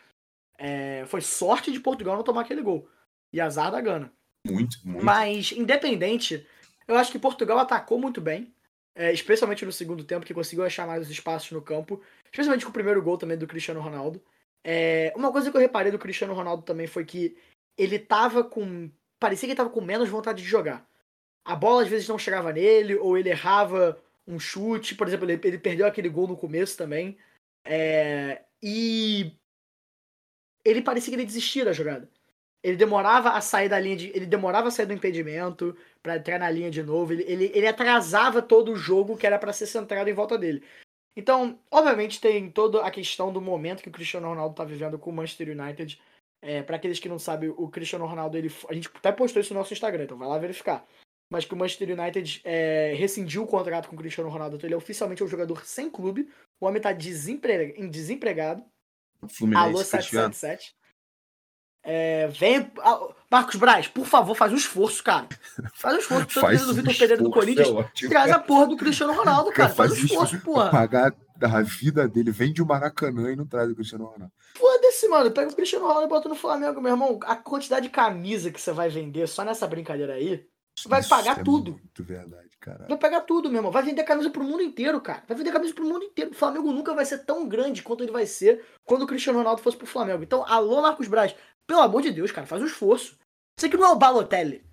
[0.58, 2.88] É, foi sorte de Portugal não tomar aquele gol.
[3.34, 4.12] E azar da Gana.
[4.48, 5.04] Muito, muito.
[5.04, 6.46] Mas, independente,
[6.88, 8.54] eu acho que Portugal atacou muito bem.
[8.96, 12.02] É, especialmente no segundo tempo, que conseguiu achar mais os espaços no campo.
[12.26, 14.22] Especialmente com o primeiro gol também do Cristiano Ronaldo.
[14.64, 17.38] É, uma coisa que eu reparei do Cristiano Ronaldo também foi que
[17.78, 18.92] ele tava com.
[19.20, 20.88] Parecia que ele tava com menos vontade de jogar.
[21.46, 23.98] A bola às vezes não chegava nele, ou ele errava
[24.28, 24.96] um chute.
[24.96, 27.18] Por exemplo, ele, ele perdeu aquele gol no começo também.
[27.64, 29.32] É, e
[30.66, 32.10] ele parecia que ele desistia da jogada.
[32.62, 34.08] Ele demorava a sair da linha de.
[34.10, 37.14] Ele demorava a sair do impedimento para entrar na linha de novo.
[37.14, 40.64] Ele, ele, ele atrasava todo o jogo que era para ser centrado em volta dele.
[41.16, 45.10] Então, obviamente, tem toda a questão do momento que o Cristiano Ronaldo tá vivendo com
[45.10, 46.00] o Manchester United.
[46.42, 49.54] É, para aqueles que não sabem, o Cristiano Ronaldo, ele, a gente até postou isso
[49.54, 50.86] no nosso Instagram, então vai lá verificar.
[51.30, 54.74] Mas que o Manchester United é, rescindiu o contrato com o Cristiano Ronaldo, então ele
[54.74, 56.30] é oficialmente um jogador sem clube.
[56.60, 57.90] O homem tá desempregado.
[57.90, 58.66] desempregado.
[59.28, 60.74] Fluminense, Alô 777.
[61.84, 62.72] É, vem.
[63.32, 65.28] Marcos Braz, por favor, faz um esforço, cara.
[65.74, 66.40] Faz um esforço.
[66.42, 67.70] faz do Vitor Pereira do Corinthians.
[68.04, 69.70] É traz a porra do Cristiano Ronaldo, cara.
[69.70, 70.70] Faz, faz um esforço, porra.
[70.70, 74.34] Pagar a vida dele, vende o Maracanã e não traz o Cristiano Ronaldo.
[74.56, 75.32] Foda-se, mano.
[75.32, 77.20] Pega o Cristiano Ronaldo e bota no Flamengo, meu irmão.
[77.24, 80.46] A quantidade de camisa que você vai vender só nessa brincadeira aí,
[80.88, 81.72] vai pagar é tudo.
[81.72, 82.86] Muito verdade, cara.
[82.88, 83.72] Vai pegar tudo, meu irmão.
[83.72, 85.24] Vai vender camisa pro mundo inteiro, cara.
[85.28, 86.32] Vai vender camisa pro mundo inteiro.
[86.32, 89.62] O Flamengo nunca vai ser tão grande quanto ele vai ser quando o Cristiano Ronaldo
[89.62, 90.24] fosse pro Flamengo.
[90.24, 91.36] Então, alô, Marcos Braz.
[91.68, 93.18] Pelo amor de Deus, cara, faz um esforço.
[93.58, 94.66] Isso aqui não é o Balotelli.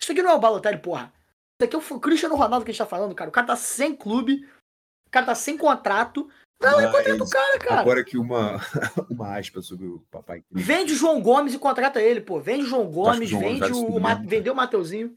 [0.00, 1.12] Isso aqui não é o Balotelli, porra.
[1.60, 3.28] Isso aqui é o Cristiano Ronaldo que a gente tá falando, cara.
[3.30, 4.48] O cara tá sem clube,
[5.06, 6.30] o cara tá sem contrato.
[6.60, 7.80] Não, é contrata o cara, cara.
[7.80, 8.60] Agora que uma,
[9.10, 10.42] uma aspa sobre o papai.
[10.50, 12.40] Vende o João Gomes e contrata ele, pô.
[12.40, 13.96] Vende o João Gomes, João vende o.
[13.96, 15.16] o vendeu o Mateuzinho.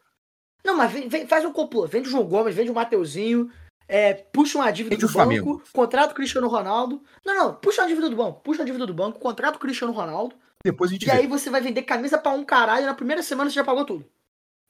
[0.63, 1.87] Não, mas vem, vem, faz um complô.
[1.87, 3.49] Vende o João Gomes, vende o Mateuzinho.
[3.87, 5.63] É, puxa uma dívida vende do banco, Flamengo.
[5.73, 7.01] contrata o Cristiano Ronaldo.
[7.25, 8.41] Não, não, puxa uma dívida do banco.
[8.41, 10.35] Puxa uma dívida do banco, contrata o Cristiano Ronaldo.
[10.63, 11.11] Depois a gente e vê.
[11.11, 14.05] aí você vai vender camisa pra um caralho na primeira semana você já pagou tudo.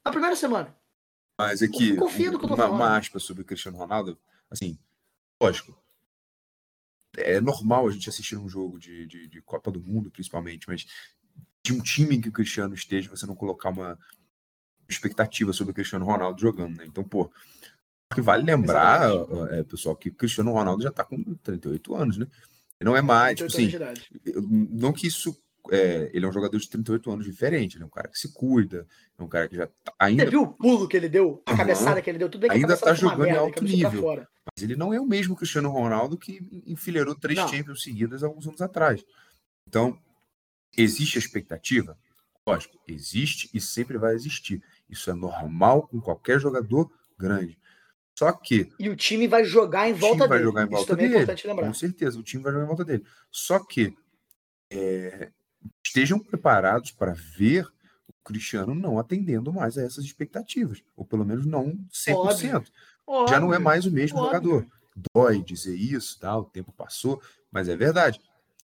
[0.05, 0.73] Na primeira semana.
[1.37, 2.75] Mas aqui, Confia do que eu tô uma, falando.
[2.75, 4.17] uma aspa sobre o Cristiano Ronaldo,
[4.51, 4.77] assim,
[5.41, 5.75] lógico,
[7.21, 10.85] é normal a gente assistir um jogo de, de, de, Copa do Mundo, principalmente, mas
[11.63, 13.97] de um time em que o Cristiano esteja, você não colocar uma
[14.87, 16.85] expectativa sobre o Cristiano Ronaldo jogando, né?
[16.85, 17.31] Então, pô,
[18.13, 19.11] que vale lembrar,
[19.51, 22.27] é, pessoal, que o Cristiano Ronaldo já tá com 38 anos, né?
[22.81, 23.69] Não é mais, tipo assim,
[24.71, 25.37] não que isso
[25.71, 28.33] é, ele é um jogador de 38 anos diferente, ele é um cara que se
[28.33, 28.85] cuida,
[29.17, 30.23] é um cara que já tá, ainda.
[30.23, 31.41] Você viu o pulo que ele deu?
[31.45, 31.57] A uhum.
[31.57, 32.29] cabeçada que ele deu?
[32.29, 34.25] Tudo bem que ainda tá jogando merda, em alto nível.
[34.45, 37.47] Mas ele não é o mesmo Cristiano Ronaldo que enfileirou três não.
[37.47, 39.05] Champions seguidas alguns anos atrás.
[39.67, 39.97] Então,
[40.77, 41.97] existe a expectativa?
[42.45, 44.63] Lógico, existe e sempre vai existir.
[44.89, 47.59] Isso é normal com qualquer jogador grande.
[48.17, 48.69] Só que.
[48.79, 50.43] E o time vai jogar em volta vai dele.
[50.43, 51.67] Jogar em volta Isso também dele, é importante lembrar.
[51.67, 53.05] Com certeza, o time vai jogar em volta dele.
[53.31, 53.95] Só que
[54.71, 55.31] é,
[55.89, 57.67] estejam preparados para ver
[58.07, 62.67] o Cristiano não atendendo mais a essas expectativas, ou pelo menos não 100%.
[63.07, 63.27] Óbvio.
[63.27, 64.31] Já não é mais o mesmo Óbvio.
[64.31, 64.67] jogador.
[65.13, 66.37] Dói dizer isso, tá?
[66.37, 67.21] o tempo passou,
[67.51, 68.21] mas é verdade.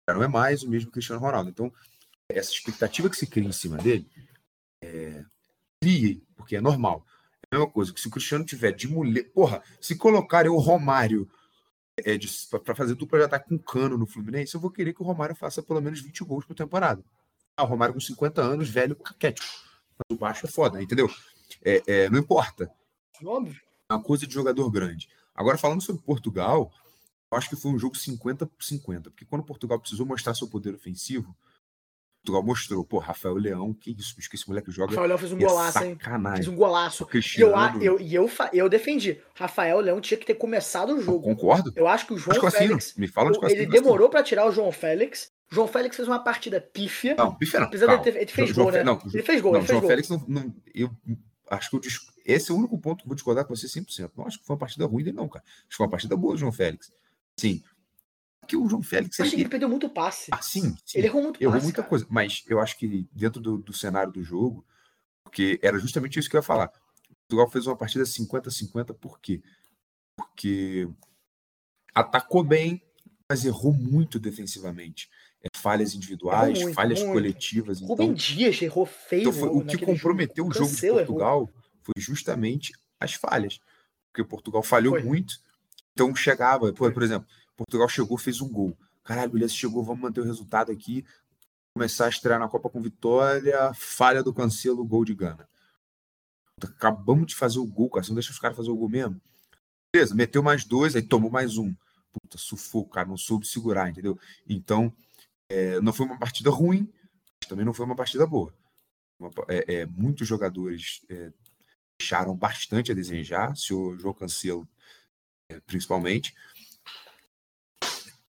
[0.06, 1.48] Já não é mais o mesmo Cristiano Ronaldo.
[1.48, 1.72] Então,
[2.28, 4.06] essa expectativa que se cria em cima dele,
[4.82, 5.24] é,
[5.80, 7.06] crie, porque é normal.
[7.50, 9.24] É a mesma coisa que se o Cristiano tiver de mulher.
[9.32, 11.30] Porra, se colocarem o Romário
[11.96, 12.18] é,
[12.64, 15.34] para fazer dupla já tá com cano no Fluminense, eu vou querer que o Romário
[15.34, 17.04] faça pelo menos 20 gols por temporada.
[17.56, 19.46] Ah, o Romário com 50 anos, velho, caquético.
[19.98, 21.08] Mas o baixo é foda, entendeu?
[21.64, 22.70] É, é, não importa.
[23.24, 23.60] Óbvio.
[23.88, 25.08] É uma coisa de jogador grande.
[25.34, 26.72] Agora, falando sobre Portugal,
[27.30, 30.48] eu acho que foi um jogo 50 por 50, porque quando Portugal precisou mostrar seu
[30.48, 31.36] poder ofensivo,
[32.24, 34.92] Portugal mostrou, pô, Rafael Leão, que isso, que esse moleque joga.
[34.92, 36.28] Rafael Leão fez um é golaço, sacanagem.
[36.28, 36.36] hein?
[36.36, 37.08] Fez um golaço.
[37.12, 39.20] E eu, eu, eu, eu defendi.
[39.34, 41.28] Rafael Leão tinha que ter começado o jogo.
[41.28, 41.72] Eu concordo.
[41.76, 42.94] Eu acho que o João Félix.
[42.96, 45.33] Me fala de Ele demorou para tirar o João Félix.
[45.50, 47.14] João Félix fez uma partida pífia.
[47.14, 47.66] Não, pífia não.
[47.66, 48.84] Apesar de ele fez João, gol, né?
[48.84, 49.52] Não, ele fez gol.
[49.52, 49.90] Não, ele fez João gol.
[49.90, 50.90] Félix não, não, eu
[51.50, 51.80] acho que eu,
[52.24, 54.12] esse é o único ponto que eu vou discordar com você 100%.
[54.16, 55.44] Não acho que foi uma partida ruim dele, não, cara.
[55.46, 56.90] Acho que foi uma partida boa, João Félix.
[57.36, 57.62] Sim,
[58.44, 59.18] que o João Félix.
[59.18, 60.30] Eu acho que ele perdeu muito passe.
[60.30, 60.98] Ah, sim, sim.
[60.98, 61.64] Ele errou muito errou passe.
[61.64, 61.88] muita cara.
[61.88, 62.06] coisa.
[62.08, 64.64] Mas eu acho que dentro do, do, cenário do jogo,
[65.22, 66.70] porque era justamente isso que eu ia falar.
[67.26, 69.42] Portugal fez uma partida 50-50, por quê?
[70.16, 70.88] Porque
[71.94, 72.82] atacou bem,
[73.28, 75.08] mas errou muito defensivamente.
[75.64, 77.12] Falhas individuais, muito, falhas muito.
[77.14, 77.80] coletivas.
[77.80, 79.30] Rubem então, Dias errou feio.
[79.30, 80.50] Então o que comprometeu jogo.
[80.50, 81.50] o jogo de Portugal errou.
[81.80, 83.58] foi justamente as falhas.
[84.12, 85.02] Porque Portugal falhou foi.
[85.02, 85.40] muito.
[85.94, 88.76] Então chegava, por, por exemplo, Portugal chegou, fez um gol.
[89.02, 91.02] Caralho, beleza, chegou, vamos manter o resultado aqui.
[91.72, 95.48] Começar a estrear na Copa com vitória, falha do Cancelo, gol de Gana.
[96.62, 98.04] Acabamos de fazer o gol, cara.
[98.04, 99.18] Você não deixa os caras fazer o gol mesmo?
[99.94, 101.74] Beleza, meteu mais dois, aí tomou mais um.
[102.12, 104.18] Puta, sufoco, cara, não soube segurar, entendeu?
[104.46, 104.92] Então,
[105.48, 106.90] é, não foi uma partida ruim,
[107.40, 108.52] mas também não foi uma partida boa.
[109.48, 111.32] é, é, muitos jogadores é,
[111.98, 114.68] deixaram bastante a desejar, se o João Cancelo
[115.50, 116.34] é, principalmente.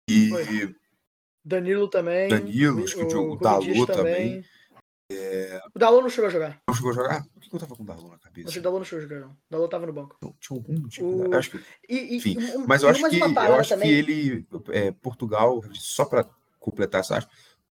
[0.09, 0.77] E Foi.
[1.45, 2.29] Danilo também.
[2.29, 4.45] Danilo, acho que o, o Dalô também.
[5.75, 6.61] O Dalô não chegou a jogar.
[6.69, 7.25] Não chegou a jogar?
[7.25, 8.49] Por que eu tava com o Dalô na cabeça?
[8.49, 9.31] Acho o Dalô não chegou a jogar, não.
[9.31, 10.19] O Dalô tava no banco.
[10.23, 11.29] Não, tinha algum motivo.
[11.29, 11.35] O...
[11.35, 11.59] Acho que...
[11.89, 13.89] E, e, Enfim, mas eu acho que, eu acho também...
[13.89, 14.47] que ele.
[14.69, 17.29] É, Portugal, só para completar essa acho,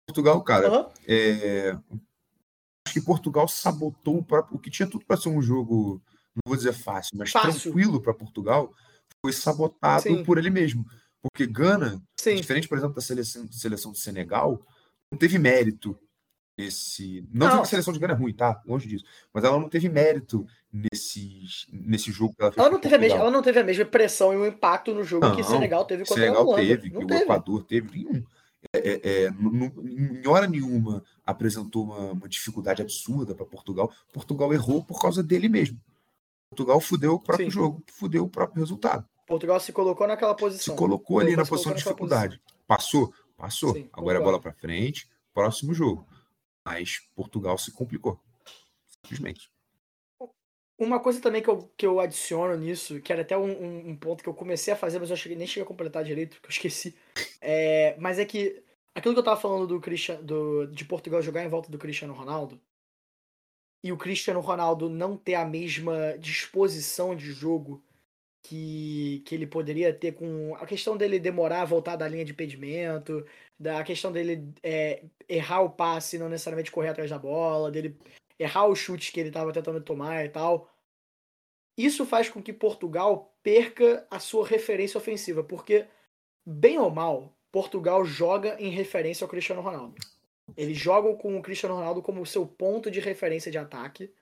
[0.07, 0.87] Portugal, cara, uhum.
[1.09, 1.77] é,
[2.87, 6.03] acho que Portugal sabotou o, próprio, o que tinha tudo para ser um jogo,
[6.35, 7.73] não vou dizer fácil, mas fácil.
[7.73, 8.73] tranquilo para Portugal,
[9.23, 10.23] foi sabotado Sim.
[10.23, 10.85] por ele mesmo.
[11.23, 12.37] Porque Gana, Sim.
[12.37, 14.61] diferente, por exemplo, da seleção, seleção do Senegal,
[15.11, 15.99] não teve mérito
[16.59, 17.27] nesse.
[17.33, 17.57] Não, não.
[17.57, 18.61] que a seleção de Gana é ruim, tá?
[18.67, 19.05] Longe disso.
[19.33, 21.43] Mas ela não teve mérito nesse,
[21.73, 22.65] nesse jogo que ela fez.
[22.65, 25.03] Ela não, teve a mesma, ela não teve a mesma pressão e o impacto no
[25.03, 26.63] jogo não, que Senegal teve contra Senegal a Holanda.
[26.63, 27.21] teve, não que teve.
[27.21, 27.91] o Equador teve.
[27.91, 28.25] Nenhum.
[28.73, 33.93] É, é, é em hora nenhuma apresentou uma, uma dificuldade absurda para Portugal.
[34.13, 35.81] Portugal errou por causa dele mesmo.
[36.51, 37.51] Portugal fudeu o próprio Sim.
[37.51, 39.07] jogo, fudeu o próprio resultado.
[39.27, 40.75] Portugal se colocou naquela posição.
[40.75, 42.39] Se colocou ali na posição de dificuldade.
[42.39, 42.67] Posição.
[42.67, 43.15] Passou?
[43.37, 43.73] Passou.
[43.75, 46.07] Sim, Agora é a bola para frente, próximo jogo.
[46.65, 48.21] Mas Portugal se complicou.
[48.87, 49.51] Simplesmente.
[50.79, 53.97] Uma coisa também que eu, que eu adiciono nisso, que era até um, um, um
[53.97, 56.49] ponto que eu comecei a fazer, mas eu cheguei, nem cheguei a completar direito, porque
[56.49, 56.97] eu esqueci.
[57.41, 58.63] É, mas é que
[58.95, 62.15] aquilo que eu tava falando do, Christian, do de Portugal jogar em volta do Cristiano
[62.15, 62.61] Ronaldo,
[63.85, 67.85] e o Cristiano Ronaldo não ter a mesma disposição de jogo
[68.43, 72.33] que, que ele poderia ter com a questão dele demorar a voltar da linha de
[72.33, 73.25] impedimento,
[73.59, 77.97] da questão dele é, errar o passe, não necessariamente correr atrás da bola, dele
[78.39, 80.69] errar os chutes que ele estava tentando tomar e tal.
[81.77, 85.87] Isso faz com que Portugal perca a sua referência ofensiva, porque,
[86.47, 89.95] bem ou mal, Portugal joga em referência ao Cristiano Ronaldo.
[90.57, 94.13] Eles jogam com o Cristiano Ronaldo como seu ponto de referência de ataque.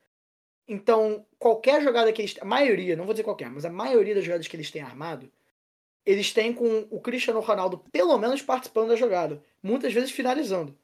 [0.68, 2.36] Então, qualquer jogada que eles.
[2.40, 5.30] A maioria, não vou dizer qualquer, mas a maioria das jogadas que eles têm armado,
[6.06, 9.42] eles têm com o Cristiano Ronaldo pelo menos participando da jogada.
[9.62, 10.76] Muitas vezes finalizando.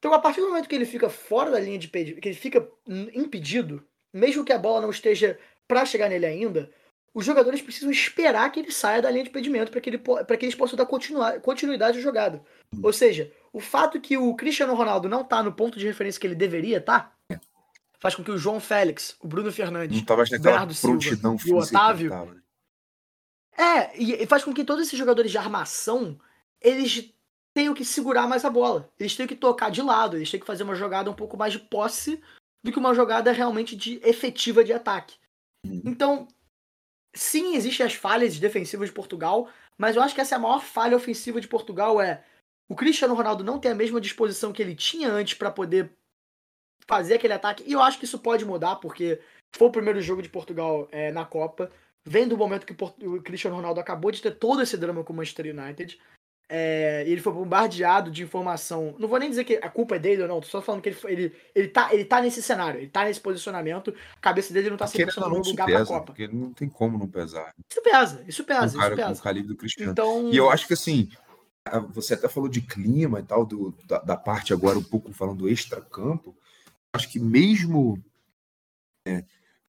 [0.00, 2.36] Então, a partir do momento que ele fica fora da linha de impedimento, que ele
[2.36, 2.66] fica
[3.14, 6.70] impedido, mesmo que a bola não esteja para chegar nele ainda,
[7.12, 10.44] os jogadores precisam esperar que ele saia da linha de impedimento para que, ele, que
[10.46, 12.42] eles possam dar continuidade à jogada.
[12.82, 16.26] Ou seja, o fato que o Cristiano Ronaldo não tá no ponto de referência que
[16.26, 17.40] ele deveria estar, tá,
[17.98, 21.04] faz com que o João Félix, o Bruno Fernandes, o Bernardo Silva
[21.46, 22.10] e o Otávio.
[22.10, 22.40] Né?
[23.58, 26.18] É, e faz com que todos esses jogadores de armação
[26.60, 27.12] eles
[27.54, 28.88] tenham que segurar mais a bola.
[28.98, 31.52] Eles têm que tocar de lado, eles têm que fazer uma jogada um pouco mais
[31.52, 32.22] de posse
[32.62, 35.16] do que uma jogada realmente de efetiva de ataque.
[35.66, 35.82] Uhum.
[35.84, 36.28] Então,
[37.14, 40.62] sim, existem as falhas defensivas de Portugal, mas eu acho que essa é a maior
[40.62, 42.24] falha ofensiva de Portugal é
[42.70, 45.92] o Cristiano Ronaldo não tem a mesma disposição que ele tinha antes para poder
[46.86, 47.64] fazer aquele ataque.
[47.66, 49.20] E eu acho que isso pode mudar, porque
[49.56, 51.70] foi o primeiro jogo de Portugal é, na Copa.
[52.04, 55.16] Vem do momento que o Cristiano Ronaldo acabou de ter todo esse drama com o
[55.16, 56.00] Manchester United.
[56.52, 58.96] É, ele foi bombardeado de informação.
[58.98, 60.88] Não vou nem dizer que a culpa é dele ou não, tô só falando que
[60.88, 64.68] ele, ele, ele, tá, ele tá nesse cenário, ele tá nesse posicionamento, a cabeça dele
[64.68, 66.06] não tá se posicionando no lugar pesa, pra Copa.
[66.06, 67.54] Porque não tem como não pesar.
[67.70, 68.76] Isso pesa, isso pesa.
[68.76, 69.14] Um cara isso pesa.
[69.14, 69.92] com o calibre do Cristiano.
[69.92, 70.28] Então...
[70.32, 71.08] E eu acho que assim,
[71.90, 75.48] você até falou de clima e tal, do, da, da parte agora um pouco falando
[75.48, 76.36] extra-campo.
[76.92, 78.02] Acho que mesmo.
[79.06, 79.24] É,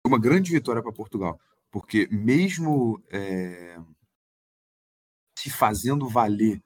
[0.07, 1.39] uma grande vitória para Portugal,
[1.69, 3.77] porque mesmo é,
[5.37, 6.63] se fazendo valer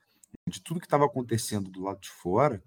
[0.47, 2.63] de tudo que estava acontecendo do lado de fora,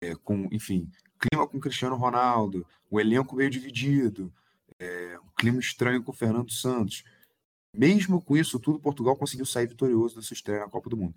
[0.00, 4.32] é, com, enfim, clima com Cristiano Ronaldo, o elenco meio dividido,
[4.78, 7.04] é, um clima estranho com o Fernando Santos.
[7.72, 11.14] Mesmo com isso tudo, Portugal conseguiu sair vitorioso dessa estreia na Copa do Mundo.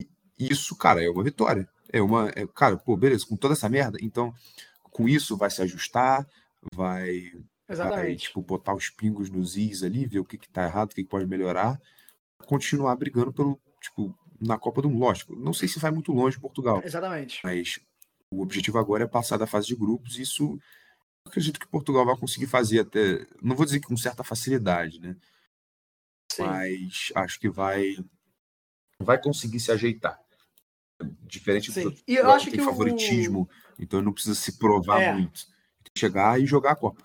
[0.00, 0.08] E
[0.38, 1.68] isso, cara, é uma vitória.
[1.92, 4.32] É uma, é, cara, pô, beleza, com toda essa merda, então
[4.90, 6.26] com isso vai se ajustar,
[6.74, 7.32] vai,
[7.68, 10.94] vai tipo, botar os pingos nos is ali, ver o que, que tá errado, o
[10.94, 11.80] que, que pode melhorar,
[12.46, 15.00] continuar brigando pelo, tipo, na Copa do Mundo.
[15.00, 16.82] Lógico, não sei se vai muito longe Portugal.
[16.84, 17.40] Exatamente.
[17.42, 17.80] Mas
[18.30, 20.18] o objetivo agora é passar da fase de grupos.
[20.18, 20.58] Isso
[21.26, 23.26] acredito que Portugal vai conseguir fazer até.
[23.42, 25.16] Não vou dizer que com certa facilidade, né?
[26.32, 26.42] Sim.
[26.42, 27.96] Mas acho que vai
[29.00, 30.20] vai conseguir se ajeitar.
[31.22, 31.84] Diferente Sim.
[31.84, 33.48] do e eu acho que tem favoritismo, o...
[33.82, 35.12] então não precisa se provar é.
[35.12, 35.46] muito.
[35.84, 37.02] Tem que chegar e jogar a Copa.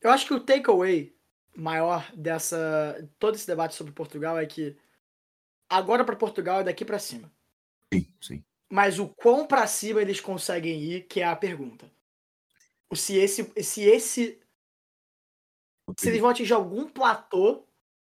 [0.00, 1.12] Eu acho que o takeaway
[1.56, 4.76] maior dessa todo esse debate sobre Portugal é que
[5.68, 7.30] agora para Portugal é daqui para cima.
[7.92, 8.44] Sim, sim.
[8.70, 11.90] Mas o quão para cima eles conseguem ir, que é a pergunta.
[12.94, 14.40] Se esse, se esse,
[15.96, 17.64] se eles vão atingir algum platô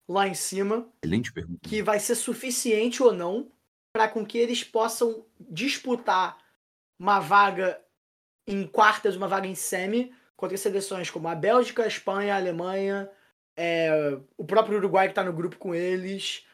[0.08, 3.52] lá em cima, excelente pergunta, que vai ser suficiente ou não
[3.93, 6.38] para com que eles possam disputar
[6.98, 7.82] uma vaga
[8.48, 13.10] em quartas uma vaga em semi contra seleções como a Bélgica, a Espanha, a Alemanha,
[13.56, 16.45] é, o próprio Uruguai que está no grupo com eles.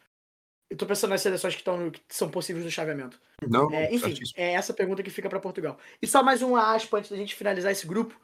[0.68, 3.20] Eu tô pensando nas seleções que, tão, que são possíveis no chaveamento.
[3.48, 5.78] Não, é, enfim, é essa pergunta que fica para Portugal.
[6.02, 8.18] E só mais uma aspa antes da gente finalizar esse grupo.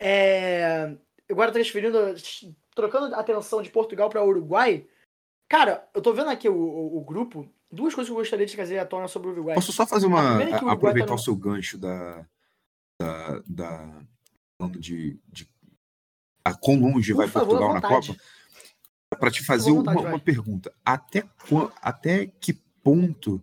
[0.00, 0.96] É,
[1.30, 1.96] agora transferindo,
[2.74, 4.86] trocando a atenção de Portugal para Uruguai.
[5.48, 7.48] Cara, eu tô vendo aqui o, o, o, grupo.
[7.70, 9.54] Duas coisas que eu gostaria de trazer à tona sobre o Uruguai.
[9.54, 10.42] Posso só fazer uma.
[10.42, 12.26] É aproveitar tá o seu gancho da.
[13.00, 14.02] da, da
[14.58, 15.48] falando de, de.
[16.44, 18.16] A quão longe Por vai favor, Portugal na Copa?
[19.14, 20.72] Para te fazer vontade, uma, uma pergunta.
[20.84, 21.24] Até,
[21.80, 23.42] até que ponto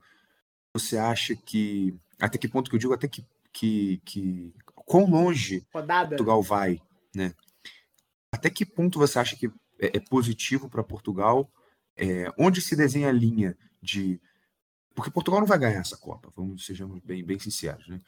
[0.73, 1.95] você acha que.
[2.19, 3.25] Até que ponto que eu digo, até que.
[3.51, 6.09] que, que quão longe Rodada.
[6.09, 6.81] Portugal vai,
[7.15, 7.33] né?
[8.31, 9.47] Até que ponto você acha que
[9.79, 11.49] é, é positivo para Portugal?
[11.95, 14.19] É, onde se desenha a linha de.
[14.95, 17.99] Porque Portugal não vai ganhar essa Copa, vamos sejamos bem, bem sinceros, né?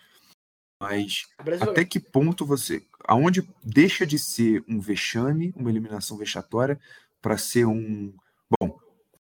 [0.79, 1.25] Mas
[1.61, 2.85] até que ponto você.
[3.05, 6.79] Aonde deixa de ser um vexame, uma eliminação vexatória,
[7.23, 8.13] para ser um.
[8.59, 8.77] Bom,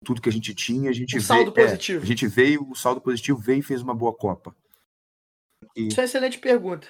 [0.05, 1.27] tudo que a gente tinha, a gente um veio.
[1.27, 2.01] Saldo positivo.
[2.01, 4.55] É, a gente veio, o saldo positivo veio e fez uma boa Copa.
[5.75, 5.89] E...
[5.89, 6.87] Isso é uma excelente pergunta.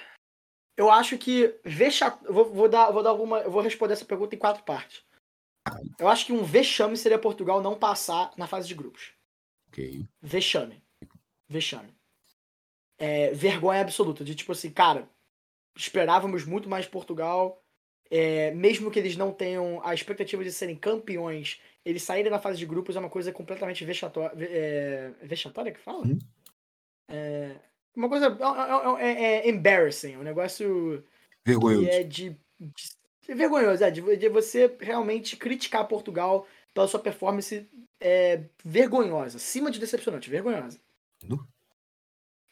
[0.77, 2.17] Eu acho que vexame.
[2.29, 3.39] Vou, vou, dar, vou dar alguma.
[3.39, 5.03] Eu vou responder essa pergunta em quatro partes.
[5.99, 9.13] Eu acho que um vexame seria Portugal não passar na fase de grupos.
[9.69, 10.07] Ok.
[10.21, 10.83] Vexame.
[11.49, 11.95] Vexame.
[12.99, 14.25] É, vergonha absoluta.
[14.25, 15.09] De tipo assim, cara,
[15.77, 17.63] esperávamos muito mais Portugal.
[18.11, 22.59] É, mesmo que eles não tenham a expectativa de serem campeões, eles saírem na fase
[22.59, 24.33] de grupos é uma coisa completamente vexatória.
[24.45, 26.07] É, vexatória que fala?
[26.07, 26.19] Hum?
[27.09, 27.57] É,
[27.95, 28.27] uma coisa.
[28.27, 31.05] É, é, é, é embarrassing, um negócio.
[31.45, 31.89] Vergonhoso.
[31.89, 37.69] É de, de vergonhoso, é, de, de, você realmente criticar Portugal pela sua performance
[38.01, 40.81] é, vergonhosa, acima de decepcionante, vergonhosa.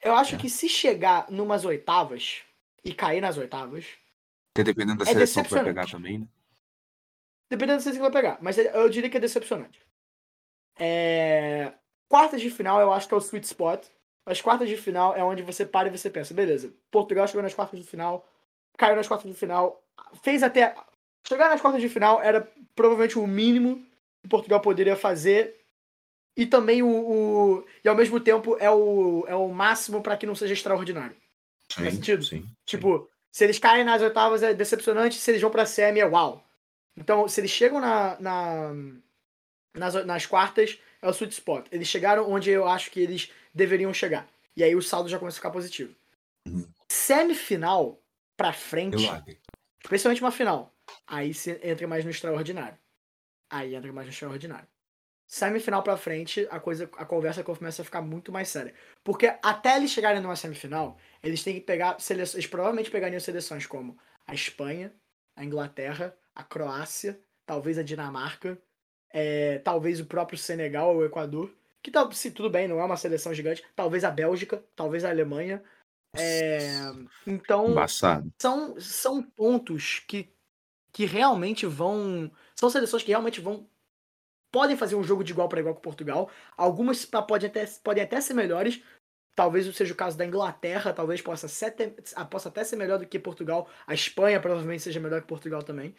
[0.01, 2.43] Eu acho que se chegar numas oitavas
[2.85, 3.87] e cair nas oitavas,
[4.63, 6.29] dependendo da é seleção que vai pegar também, né?
[7.51, 8.39] Dependendo da seleção que vai pegar.
[8.41, 9.81] Mas eu diria que é decepcionante.
[10.79, 11.73] É...
[12.09, 13.85] Quartas de final eu acho que é o sweet spot.
[14.27, 17.53] As quartas de final é onde você para e você pensa, beleza, Portugal chegou nas
[17.53, 18.27] quartas de final,
[18.79, 19.83] caiu nas quartas de final,
[20.23, 20.75] fez até.
[21.27, 23.85] Chegar nas quartas de final era provavelmente o mínimo
[24.23, 25.61] que Portugal poderia fazer.
[26.37, 26.89] E também o.
[26.89, 31.17] o e ao mesmo tempo é o, é o máximo para que não seja extraordinário.
[31.71, 32.25] Sim, Faz sentido?
[32.25, 33.14] Sim, tipo, sim.
[33.35, 36.47] Se eles caem nas oitavas é decepcionante, se eles vão pra semi é uau.
[36.97, 38.73] Então, se eles chegam na, na,
[39.75, 41.67] nas, nas quartas, é o sweet spot.
[41.73, 44.29] Eles chegaram onde eu acho que eles deveriam chegar.
[44.57, 45.93] E aí o saldo já começa a ficar positivo.
[46.47, 46.65] Uhum.
[46.89, 48.01] Semifinal
[48.37, 49.05] pra frente,
[49.83, 50.73] especialmente uma final,
[51.05, 52.79] aí você entra mais no extraordinário.
[53.51, 54.69] Aí entra mais no extraordinário.
[55.27, 58.75] Semifinal pra frente, a coisa, a conversa começa a ficar muito mais séria.
[59.03, 63.67] Porque até eles chegarem numa semifinal, eles têm que pegar seleções, eles provavelmente pegariam seleções
[63.67, 64.93] como a Espanha,
[65.35, 68.59] a Inglaterra, a Croácia, talvez a Dinamarca,
[69.11, 72.85] é, talvez o próprio Senegal ou o Equador, que tá, se tudo bem, não é
[72.85, 75.63] uma seleção gigante, talvez a Bélgica, talvez a Alemanha.
[76.17, 76.69] É,
[77.27, 78.33] então, Embaçado.
[78.41, 80.33] são, são pontos que,
[80.93, 82.31] que realmente vão.
[82.57, 83.69] São seleções que realmente vão.
[84.55, 86.31] Podem fazer um jogo de igual para igual com Portugal.
[86.57, 88.81] Algumas podem até, podem até ser melhores,
[89.35, 91.73] Talvez seja o caso da Inglaterra, talvez possa, ser,
[92.31, 93.69] possa até ser melhor do que Portugal.
[93.85, 95.93] A Espanha provavelmente seja melhor que Portugal também.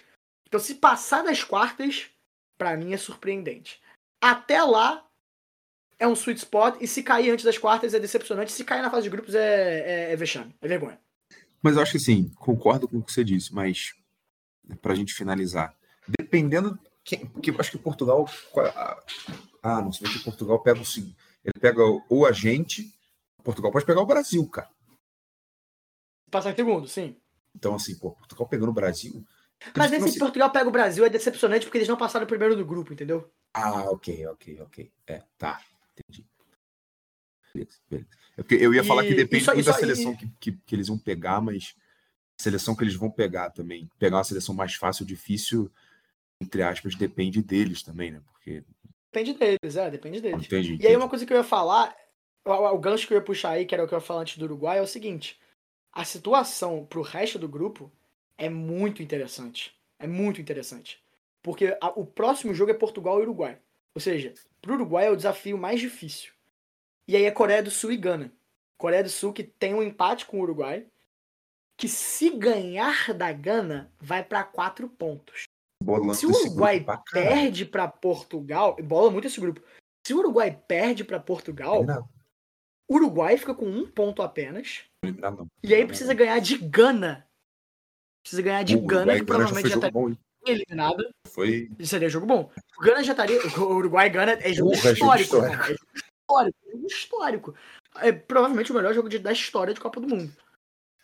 [0.47, 2.09] Então, se passar das quartas,
[2.57, 3.81] para mim é surpreendente.
[4.23, 5.05] Até lá,
[5.99, 6.81] é um sweet spot.
[6.81, 8.53] E se cair antes das quartas é decepcionante.
[8.53, 10.97] Se cair na fase de grupos é, é, é vexame, é vergonha.
[11.61, 13.93] Mas eu acho que sim, concordo com o que você disse, mas
[14.81, 15.75] pra gente finalizar,
[16.17, 16.79] dependendo.
[17.05, 18.27] Quem, porque eu acho que Portugal.
[19.63, 21.15] Ah, não sei que Portugal pega o seguinte.
[21.43, 22.91] Ele pega ou a gente
[23.45, 24.67] Portugal pode pegar o Brasil, cara.
[26.31, 27.15] Passar em segundo, sim.
[27.55, 29.23] Então, assim, pô, Portugal pegando o Brasil.
[29.77, 30.19] Mas esse assim...
[30.19, 33.31] Portugal pega o Brasil é decepcionante porque eles não passaram primeiro do grupo, entendeu?
[33.53, 34.91] Ah, ok, ok, ok.
[35.07, 35.61] É, tá.
[35.93, 36.27] Entendi.
[37.53, 38.09] Beleza, beleza.
[38.37, 38.85] É eu ia e...
[38.85, 40.17] falar que depende isso, isso, da seleção e...
[40.17, 41.75] que, que, que, eles vão pegar, mas
[42.37, 43.89] seleção que eles vão pegar também.
[43.97, 45.71] Pegar uma seleção mais fácil difícil,
[46.41, 48.21] entre aspas, depende deles também, né?
[48.31, 48.63] Porque.
[49.11, 50.45] Depende deles, é, depende deles.
[50.45, 50.83] Entendi, entendi.
[50.83, 51.95] E aí, uma coisa que eu ia falar
[52.45, 54.21] o, o gancho que eu ia puxar aí, que era o que eu ia falar
[54.21, 55.39] antes do Uruguai, é o seguinte:
[55.91, 57.91] a situação pro resto do grupo
[58.37, 59.75] é muito interessante.
[59.97, 61.03] É muito interessante.
[61.41, 63.57] Porque a, o próximo jogo é Portugal e Uruguai.
[63.93, 66.33] Ou seja, pro Uruguai é o desafio mais difícil.
[67.07, 68.31] E aí é Coreia do Sul e Gana.
[68.77, 70.85] Coreia do Sul que tem um empate com o Uruguai.
[71.77, 75.43] Que se ganhar da Gana, vai para quatro pontos.
[75.83, 79.61] Bolando se o Uruguai pra perde para Portugal, bola muito esse grupo.
[80.05, 82.07] Se o Uruguai perde para Portugal, não
[82.89, 84.83] Uruguai fica com um ponto apenas.
[85.03, 85.47] Eliminado não.
[85.63, 87.27] E aí precisa ganhar de Gana.
[88.23, 91.09] Precisa ganhar de O Gana, Uruguai que já provavelmente foi já jogo estaria eliminada.
[91.27, 91.69] Foi.
[91.81, 92.51] Seria jogo bom.
[92.77, 93.39] O Gana já estaria.
[93.57, 95.35] O Uruguai Gana é jogo Porra, é histórico.
[95.37, 96.57] É jogo histórico.
[96.67, 97.55] É jogo histórico.
[97.97, 100.31] É provavelmente o melhor jogo de- da história de Copa do Mundo.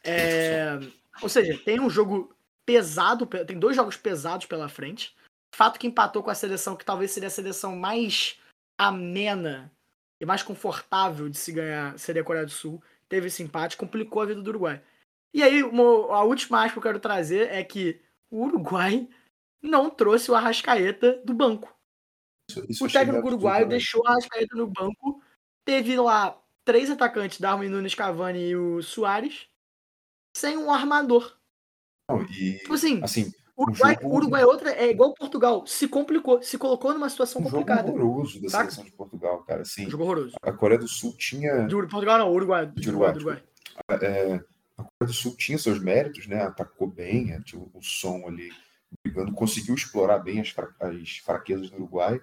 [0.04, 0.80] É,
[1.22, 2.34] Ou seja, tem um jogo
[2.66, 5.16] pesado, pe- tem dois jogos pesados pela frente.
[5.56, 8.40] Fato que empatou com a seleção que talvez seria a seleção mais
[8.80, 9.72] amena
[10.22, 12.82] e mais confortável de se ganhar seria a Coreia do Sul.
[13.10, 14.82] Teve esse empate, complicou a vida do Uruguai.
[15.34, 19.08] E aí, uma- a última aspa que eu quero trazer é que o Uruguai
[19.62, 21.74] não trouxe o Arrascaeta do banco.
[22.50, 25.22] Isso, isso O técnico uruguaio deixou o Arrascaeta no banco.
[25.66, 29.48] Teve lá três atacantes, Darwin Nunes, Cavani e o Soares,
[30.36, 31.38] sem um armador.
[32.18, 35.88] Não, e, Tipo assim, assim, o Uruguai, jogo- Uruguai é outra, é igual Portugal, se
[35.88, 37.90] complicou, se colocou numa situação um jogo complicada.
[37.92, 38.64] horroroso da Saca?
[38.66, 39.62] seleção de Portugal, cara.
[39.62, 40.36] Assim, Um jogo horroroso.
[40.42, 41.68] a Coreia do Sul tinha.
[41.68, 42.66] De Portugal não, Uruguai.
[42.76, 43.44] De Uruguai, Uruguai,
[43.90, 44.10] Uruguai.
[44.10, 44.34] é,
[44.78, 46.42] a Coreia do Sul tinha seus méritos, né?
[46.44, 48.52] Atacou bem, é, tinha o som ali
[49.04, 52.20] brigando, conseguiu explorar bem as, fra- as fraquezas do Uruguai.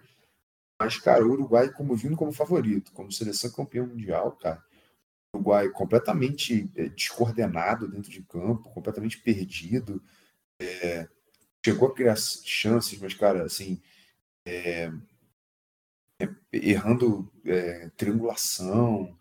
[0.80, 4.62] Mas, cara, o Uruguai, como vindo como favorito, como seleção campeã mundial, cara,
[5.34, 10.02] Uruguai completamente é, descoordenado dentro de campo, completamente perdido.
[10.60, 11.08] é,
[11.64, 13.80] chegou a criar chances, mas, cara, assim,
[14.46, 14.90] é,
[16.18, 19.16] é, errando é, triangulação,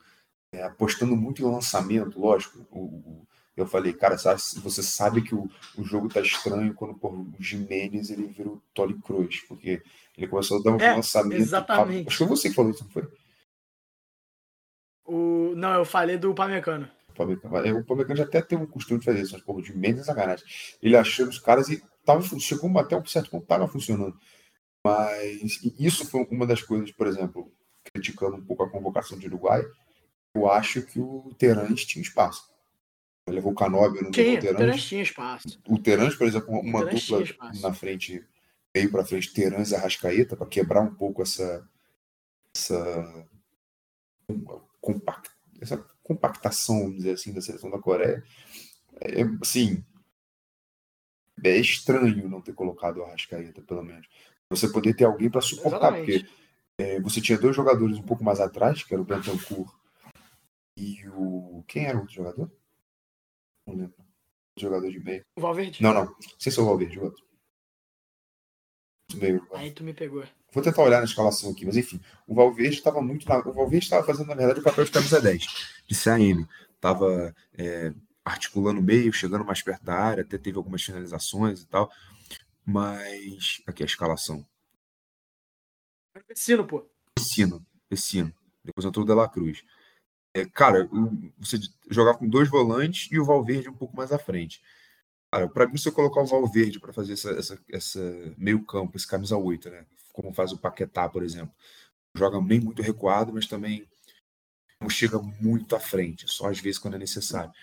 [0.52, 2.66] é, apostando muito em lançamento, lógico.
[2.72, 3.28] O, o-
[3.58, 7.34] eu falei, cara, sabe- você sabe que o, o jogo tá estranho quando por o
[7.40, 9.82] Jimenez ele vira o Tony Cruz, porque
[10.18, 11.42] ele começou a dar um É, lançamento.
[11.42, 12.08] exatamente.
[12.08, 13.08] Acho que foi você que falou isso, não foi?
[15.08, 15.54] O...
[15.56, 16.88] Não, eu falei do Pamecano.
[17.18, 20.46] O Pamecano já até tem um costume de fazer isso, mas porra, Jimenez é sacanagem.
[20.84, 24.16] Ele achou os caras e tava, chegou até um certo ponto, tava funcionando.
[24.84, 27.52] Mas isso foi uma das coisas, por exemplo,
[27.92, 29.64] criticando um pouco a convocação de Uruguai,
[30.36, 32.50] eu acho que o Terãs tinha espaço.
[33.26, 34.58] Ele levou o Canóbio, não levou Tinha, o o Terãs.
[34.58, 35.62] Terence tinha espaço.
[35.68, 37.24] O Terãs, por exemplo, uma dupla
[37.62, 38.24] na frente,
[38.74, 41.68] veio para frente Terãs e Arrascaeta para quebrar um pouco essa
[42.56, 43.28] essa
[44.88, 45.30] compact,
[45.60, 48.24] essa compactação, vamos dizer assim, da seleção da Coreia.
[49.02, 49.84] É, assim,
[51.44, 54.08] é estranho não ter colocado o Arrascaeta, pelo menos.
[54.50, 56.24] Você poder ter alguém para suportar, Exatamente.
[56.24, 56.32] porque
[56.78, 59.78] é, você tinha dois jogadores um pouco mais atrás, que era o Bentancur
[60.78, 61.64] e o.
[61.68, 62.52] Quem era o outro jogador?
[63.66, 63.96] Não lembro.
[64.56, 65.26] O jogador de meio.
[65.36, 65.84] O Valverde.
[65.84, 66.16] Não, não.
[66.40, 67.26] Sem ser o Valverde, o outro.
[69.16, 69.46] Meio.
[69.54, 70.24] Aí tu me pegou.
[70.52, 73.28] Vou tentar olhar na escalação aqui, mas enfim, o Valverde estava muito.
[73.28, 73.40] Na...
[73.40, 75.46] O Valverde estava fazendo, na verdade, o papel de camisa 10,
[75.88, 76.48] de CAM.
[76.76, 77.92] Estava é,
[78.24, 81.92] articulando meio, chegando mais perto da área, até teve algumas finalizações e tal.
[82.66, 83.62] Mas.
[83.68, 84.46] Aqui a escalação.
[86.28, 86.88] Vecino, pô.
[87.18, 88.34] Vecino, Vecino.
[88.64, 89.64] Depois entrou o De La Cruz.
[90.34, 90.90] É, cara,
[91.38, 91.58] você
[91.90, 94.62] jogava com dois volantes e o Valverde um pouco mais à frente.
[95.32, 98.96] Cara, para mim, se eu colocar o Valverde para fazer essa, essa, essa meio campo,
[98.96, 99.86] esse camisa 8, né?
[100.18, 101.54] Como faz o Paquetá, por exemplo.
[102.16, 103.88] Joga bem muito recuado, mas também
[104.82, 107.54] não chega muito à frente, só às vezes quando é necessário.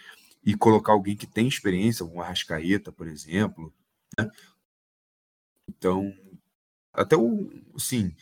[0.46, 3.74] E colocar alguém que tem experiência, um Arrascaeta, por exemplo.
[4.16, 4.30] Né?
[5.68, 6.16] Então,
[6.92, 8.14] até o, sim,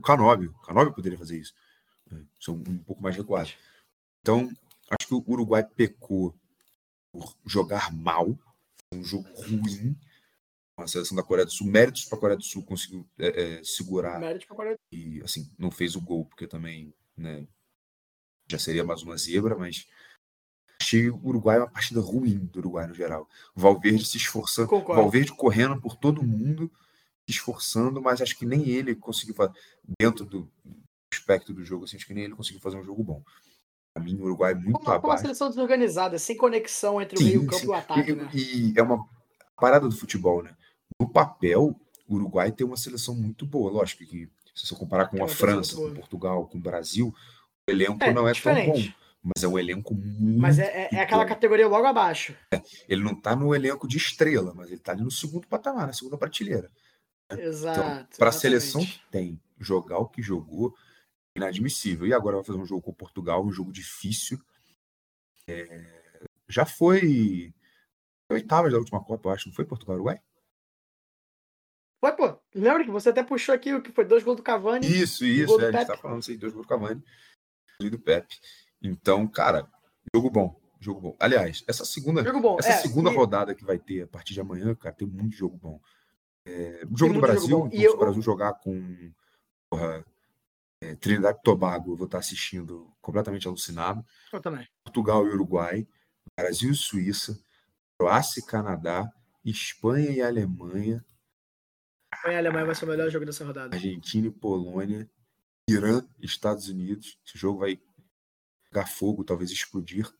[0.00, 0.52] o Canóbio.
[0.52, 1.54] O Canóbio poderia fazer isso.
[2.10, 2.24] né?
[2.40, 3.54] São um pouco mais recuados.
[4.22, 4.48] Então,
[4.90, 6.34] acho que o Uruguai pecou
[7.12, 8.38] por jogar mal.
[8.94, 9.94] Um jogo ruim.
[10.78, 13.64] A seleção da Coreia do Sul, méritos para a Coreia do Sul, conseguiu é, é,
[13.64, 14.20] segurar
[14.92, 17.46] e assim, não fez o gol, porque também né,
[18.46, 19.86] já seria mais uma zebra, mas
[20.80, 23.26] achei o Uruguai uma partida ruim do Uruguai no geral.
[23.54, 25.00] O Valverde se esforçando, o Concordo.
[25.00, 26.70] Valverde correndo por todo mundo,
[27.26, 29.54] se esforçando, mas acho que nem ele conseguiu fazer,
[29.98, 30.46] dentro do
[31.10, 33.22] aspecto do jogo, assim, acho que nem ele conseguiu fazer um jogo bom.
[33.94, 35.22] Para mim, o Uruguai é muito Como, como uma abaixo.
[35.22, 37.64] seleção desorganizada, sem conexão entre o Sim, meio campo sim.
[37.64, 38.30] e o ataque, E, né?
[38.34, 39.08] e é uma
[39.56, 40.54] parada do futebol, né?
[41.00, 41.78] No papel,
[42.08, 43.70] o Uruguai tem uma seleção muito boa.
[43.70, 45.94] Lógico que se você comparar com a França, com.
[45.94, 47.14] Portugal, com o Brasil,
[47.68, 48.88] o elenco É, não é tão diferente.
[48.90, 49.06] bom.
[49.34, 50.40] Mas é um elenco muito.
[50.40, 52.34] Mas é, é- é aquela categoria logo abaixo.
[52.88, 55.92] Ele não tá no elenco de estrela, mas ele tá ali no segundo patamar, na
[55.92, 56.70] segunda prateleira.
[57.36, 57.80] Exato.
[57.80, 60.76] Então, para a seleção que tem, jogar o que jogou,
[61.36, 62.06] inadmissível.
[62.06, 64.38] E agora vai fazer um jogo com Portugal, um jogo difícil.
[65.48, 65.84] É,
[66.48, 67.52] Já foi.
[68.30, 69.48] Oitavas da última Copa, eu acho.
[69.48, 69.96] Não foi Portugal
[72.06, 72.38] Foi, pô.
[72.54, 74.86] Lembra que você até puxou aqui o que foi dois gols do Cavani?
[74.86, 75.60] Isso, isso.
[75.60, 77.02] É, a gente tá falando isso aí, dois gols do Cavani
[77.80, 78.38] e do Pepe.
[78.82, 79.68] Então, cara,
[80.14, 80.60] jogo bom.
[80.78, 81.16] Jogo bom.
[81.18, 82.22] Aliás, essa segunda,
[82.58, 85.34] essa é, segunda e- rodada que vai ter a partir de amanhã, cara, tem muito
[85.34, 85.80] jogo bom.
[86.46, 87.68] É, o jogo do muito jogo Brasil, bom.
[87.72, 89.12] E se eu- o Brasil jogar com
[89.70, 90.04] porra,
[90.82, 94.04] É, Trinidad e Tobago, eu vou estar assistindo completamente alucinado.
[94.30, 94.68] Eu também.
[94.84, 95.88] Portugal e Uruguai,
[96.38, 97.36] Brasil e Suíça,
[97.98, 99.10] Croácia e Canadá,
[99.42, 101.02] Espanha e Alemanha,
[102.16, 103.74] Espanha e Alemanha vai ser o melhor jogo dessa rodada.
[103.74, 105.08] Argentina e Polônia,
[105.68, 107.18] Irã Estados Unidos.
[107.26, 107.78] Esse jogo vai
[108.68, 110.10] pegar fogo, talvez explodir.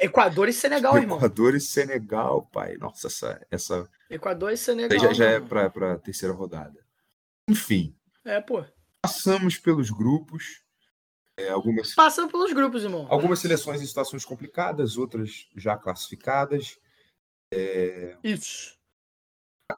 [0.00, 1.18] Equador e Senegal, irmão.
[1.18, 2.76] Equador e Senegal, pai.
[2.76, 3.46] Nossa, essa.
[3.50, 3.90] essa...
[4.10, 4.98] Equador e Senegal.
[4.98, 6.84] Já, já é para a terceira rodada.
[7.48, 7.94] Enfim.
[8.24, 8.64] É, pô.
[9.02, 10.64] Passamos pelos grupos.
[11.36, 11.94] É, algumas...
[11.94, 13.06] Passamos pelos grupos, irmão.
[13.10, 16.78] Algumas seleções em situações complicadas, outras já classificadas.
[17.52, 18.16] É...
[18.22, 18.73] Isso.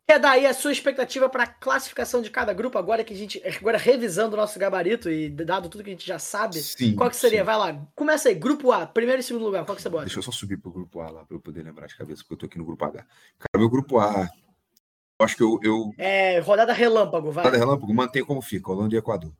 [0.09, 3.41] É daí a sua expectativa para a classificação de cada grupo, agora que a gente.
[3.61, 7.09] Agora revisando o nosso gabarito e dado tudo que a gente já sabe, sim, qual
[7.09, 7.41] que seria?
[7.41, 7.45] Sim.
[7.45, 10.05] Vai lá, começa aí, grupo A, primeiro e segundo lugar, qual que você bota?
[10.05, 12.34] Deixa eu só subir pro grupo A lá para eu poder lembrar de cabeça, porque
[12.34, 12.99] eu tô aqui no grupo H.
[12.99, 14.28] Cara, meu grupo A.
[15.18, 15.59] Eu acho que eu.
[15.62, 15.95] eu...
[15.97, 17.45] É, rodada relâmpago, vai.
[17.45, 19.32] Rodada relâmpago, mantém como fica, Holanda e Equador.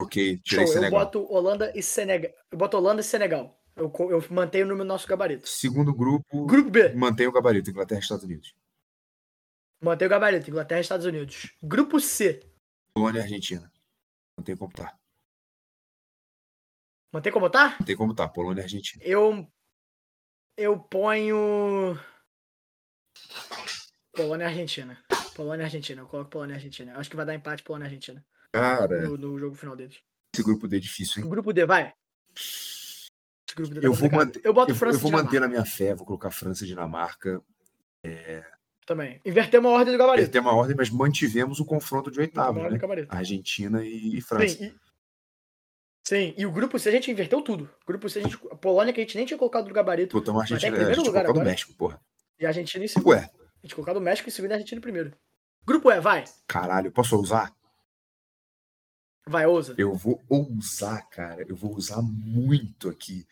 [0.00, 1.00] Ok, tirei Show, Senegal.
[1.00, 2.30] Eu boto Holanda e Senegal.
[2.50, 3.58] Eu boto Holanda e Senegal.
[3.74, 5.48] Eu, eu mantenho no nosso gabarito.
[5.48, 6.46] Segundo grupo.
[6.46, 6.92] Grupo B.
[6.94, 8.54] Mantém o gabarito, Inglaterra e Estados Unidos.
[9.82, 11.52] Mantém o gabarito, Inglaterra e Estados Unidos.
[11.60, 12.40] Grupo C.
[12.94, 13.70] Polônia e Argentina.
[14.38, 14.96] Mantém como tá.
[17.12, 17.76] Mantém como tá?
[17.80, 19.02] Mantém como tá, Polônia e Argentina.
[19.04, 19.52] Eu.
[20.56, 21.98] Eu ponho.
[24.14, 25.04] Polônia e Argentina.
[25.34, 26.02] Polônia e Argentina.
[26.02, 26.96] Eu coloco Polônia e Argentina.
[26.96, 28.24] Acho que vai dar empate Polônia e Argentina.
[28.52, 29.02] Cara.
[29.02, 30.00] No, no jogo final deles.
[30.32, 31.28] Esse grupo D é difícil, hein?
[31.28, 31.92] Grupo D, vai.
[32.36, 33.10] Esse
[33.56, 35.64] grupo D tá eu vou, manter, eu boto eu, França eu vou manter na minha
[35.64, 37.42] fé, vou colocar França e Dinamarca.
[38.04, 38.44] É...
[38.86, 39.20] Também.
[39.24, 40.30] Invertemos a ordem do gabarito.
[40.30, 43.06] Tem uma ordem, mas mantivemos o confronto de oitavo, Invertemos a né?
[43.08, 44.48] Argentina e, e França.
[44.48, 44.74] Sim, e...
[46.04, 47.70] Sim, e o grupo C a gente inverteu tudo.
[47.82, 48.36] O grupo C a gente.
[48.50, 50.18] A Polônia que a gente nem tinha colocado no gabarito.
[50.18, 51.44] Botamos a Mas tá em Argentina, a primeiro gente lugar agora.
[51.44, 52.00] México, porra.
[52.40, 53.08] E a Argentina em segundo.
[53.10, 55.12] Ué, A gente colocado o México em segundo e a Argentina em primeiro.
[55.64, 56.24] Grupo E, vai.
[56.48, 57.54] caralho, posso usar?
[59.24, 59.76] Vai, ousa.
[59.78, 61.46] Eu vou ousar, cara.
[61.48, 63.24] Eu vou usar muito aqui.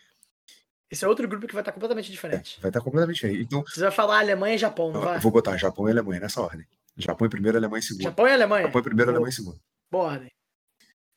[0.90, 2.60] Esse é outro grupo que vai estar completamente É, diferente.
[2.60, 3.42] vai estar completamente diferente.
[3.44, 5.16] Então, Você vai falar Alemanha e Japão, não vai?
[5.16, 6.66] eu vou botar Japão e Alemanha nessa ordem.
[6.96, 8.02] Japão em primeiro, Alemanha em segundo.
[8.02, 8.66] Japão e Alemanha.
[8.66, 9.16] Japão em primeiro, Boa.
[9.18, 9.60] Alemanha em segundo.
[9.90, 10.28] Boa ordem.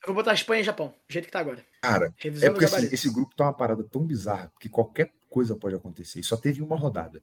[0.06, 1.66] Eu vou botar Espanha e Japão, do jeito que tá agora.
[1.82, 5.12] Cara, é Revisando porque o assim, esse grupo tá uma parada tão bizarra que qualquer
[5.30, 6.20] coisa pode acontecer.
[6.20, 7.22] E só teve uma rodada.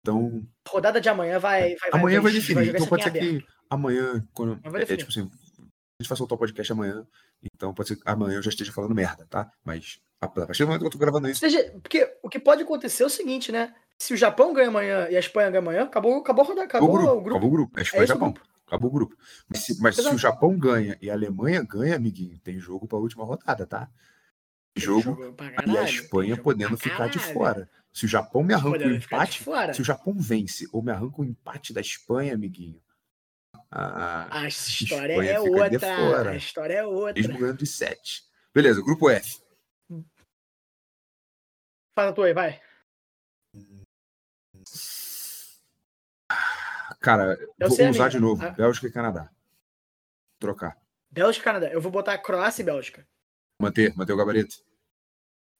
[0.00, 1.76] Então, Rodada de amanhã vai.
[1.76, 2.64] vai amanhã vai vai definir.
[2.66, 3.24] jogar Então pode ser aberto.
[3.40, 4.60] que amanhã, quando.
[4.62, 4.98] Vai É, definir.
[4.98, 7.06] tipo assim, a gente vai soltar o podcast amanhã.
[7.54, 9.50] Então pode ser que amanhã eu já esteja falando merda, tá?
[9.64, 12.62] Mas a partir do momento que eu tô gravando isso, Seja, porque o que pode
[12.62, 13.74] acontecer é o seguinte, né?
[13.98, 16.66] Se o Japão ganha amanhã e a Espanha ganha amanhã, acabou, acabou a rodada.
[16.66, 17.20] Acabou, acabou o grupo.
[17.20, 17.36] o grupo.
[17.36, 17.78] Acabou o grupo.
[17.78, 18.32] É Espanha É Japão.
[18.32, 18.48] grupo.
[18.66, 19.16] Acabou o grupo.
[19.48, 22.98] Mas, se, mas se o Japão ganha e a Alemanha ganha, amiguinho, tem jogo pra
[22.98, 23.88] última rodada, tá?
[24.76, 27.68] Jogo Jogo pra e a tem Espanha jogo podendo ficar de fora.
[27.92, 29.74] Se o Japão me arranca o de empate, fora.
[29.74, 32.80] se o Japão vence ou me arranca o empate da Espanha, amiguinho,
[33.72, 36.30] a A história Espanha é outra.
[36.30, 37.14] A história é outra.
[37.14, 38.22] mesmo ganhando de 7.
[38.54, 39.40] Beleza, grupo F.
[41.94, 42.60] Fala tu aí, vai.
[47.00, 48.44] Cara, Eu vou usar de novo.
[48.44, 48.50] Ah.
[48.50, 49.30] Bélgica e Canadá.
[50.38, 50.76] Trocar.
[51.10, 51.68] Bélgica e Canadá.
[51.72, 53.06] Eu vou botar Croácia e Bélgica.
[53.60, 54.56] Manter, manter o gabarito.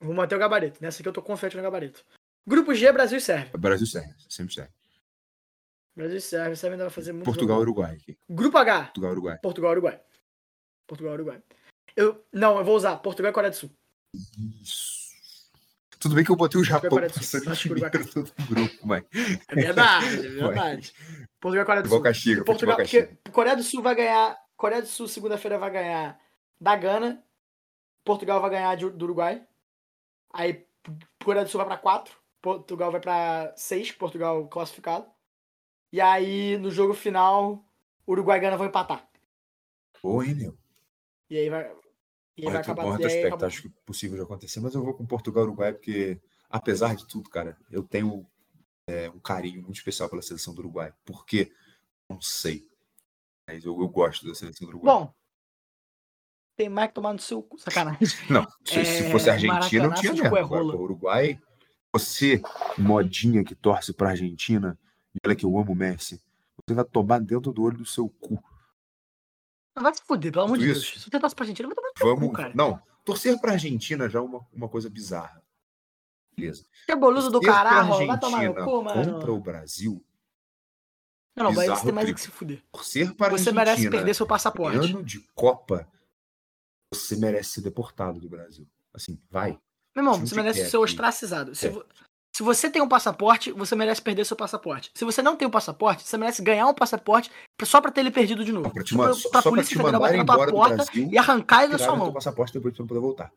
[0.00, 0.82] Vou manter o gabarito.
[0.82, 2.04] Nessa aqui eu tô confiante no gabarito.
[2.46, 3.56] Grupo G, Brasil e Sérvia.
[3.56, 4.72] Brasil serve, sempre serve.
[5.96, 6.56] Brasil e Sérvia.
[6.56, 7.24] Sérvia ainda vai fazer muito.
[7.24, 7.62] Portugal e.
[7.62, 8.18] Uruguai aqui.
[8.28, 8.82] Grupo H.
[8.84, 9.38] Portugal e Uruguai.
[9.42, 10.00] Portugal e Uruguai.
[10.86, 11.42] Portugal e Uruguai.
[11.96, 13.70] Eu, não, eu vou usar Portugal e Coreia do Sul.
[14.62, 15.02] Isso.
[15.98, 17.40] Tudo bem que eu botei o Japão Coreia do Sul.
[17.44, 19.04] passando em o primeiro do grupo, mas.
[19.48, 20.92] É verdade, é verdade.
[21.40, 22.02] Portugal e Coreia do Sul.
[22.02, 23.06] castigo, Portugal, castigo.
[23.22, 24.38] porque Coreia do Sul vai ganhar.
[24.56, 26.18] Coreia do Sul, segunda-feira, vai ganhar
[26.60, 27.22] da Gana.
[28.04, 29.44] Portugal vai ganhar de- do Uruguai.
[30.32, 30.66] Aí
[31.24, 32.14] Coreia do Sul vai pra 4.
[32.40, 35.06] Portugal vai pra 6, Portugal classificado.
[35.92, 37.62] E aí, no jogo final,
[38.06, 39.06] Uruguai e Gana vão empatar.
[40.02, 40.58] Boa, hein, meu?
[41.28, 41.70] E aí vai.
[42.36, 42.82] E aí vai acabar.
[42.82, 45.72] bom retrospecto, acaba- acho que possível de acontecer, mas eu vou com Portugal e Uruguai
[45.72, 46.18] porque,
[46.48, 48.26] apesar de tudo, cara, eu tenho
[48.86, 50.92] é, um carinho muito especial pela seleção do Uruguai.
[51.04, 51.52] Por quê?
[52.08, 52.66] Não sei.
[53.46, 54.94] Mas eu, eu gosto da seleção do Uruguai.
[54.94, 55.14] Bom.
[56.56, 57.58] Tem mais que tomar no seu cu.
[57.58, 57.98] Sacanagem.
[58.30, 60.78] Não, se, se É, fosse Argentina, eu Maracanaço tinha mesmo.
[60.78, 61.40] Uruguai,
[61.92, 62.40] você,
[62.78, 64.78] modinha que torce pra Argentina,
[65.14, 66.20] e olha que eu amo o Messi,
[66.66, 68.42] você vai tomar dentro do olho do seu cu.
[69.76, 70.66] Não vai se fuder, pelo amor de.
[70.66, 70.86] Deus.
[71.02, 72.28] Se você torce pra Argentina, vai tomar no Vamos.
[72.30, 72.52] cu, cara.
[72.54, 75.42] Não, torcer pra Argentina já é uma, uma coisa bizarra.
[76.36, 76.64] Beleza.
[76.86, 79.12] Que boludo do caralho, vai tomar no cu, mano.
[79.14, 80.04] Contra o Brasil,
[81.36, 82.14] Não, não, mas bizarro tem mais o triplo.
[82.14, 82.62] que se fuder.
[82.72, 83.64] torcer para Você Argentina.
[83.64, 84.78] merece perder seu passaporte.
[84.78, 85.86] ano de Copa,
[86.92, 88.66] você merece ser deportado do Brasil.
[88.94, 89.52] Assim, vai.
[89.94, 91.54] Meu irmão, você merece quer ser ostracizado.
[91.54, 91.72] Se, É.
[91.72, 91.84] se
[92.42, 94.90] Se você tem um passaporte, você merece perder seu passaporte.
[94.96, 97.30] Se você não tem um passaporte, você merece ganhar um passaporte
[97.62, 98.68] só pra ter ele perdido de novo.
[98.68, 101.78] Pra, te, pra, pra, pra polícia federal bater na tua porta e arrancar ele da
[101.78, 102.12] sua mão.
[102.12, 103.30] passaporte depois pra não poder voltar.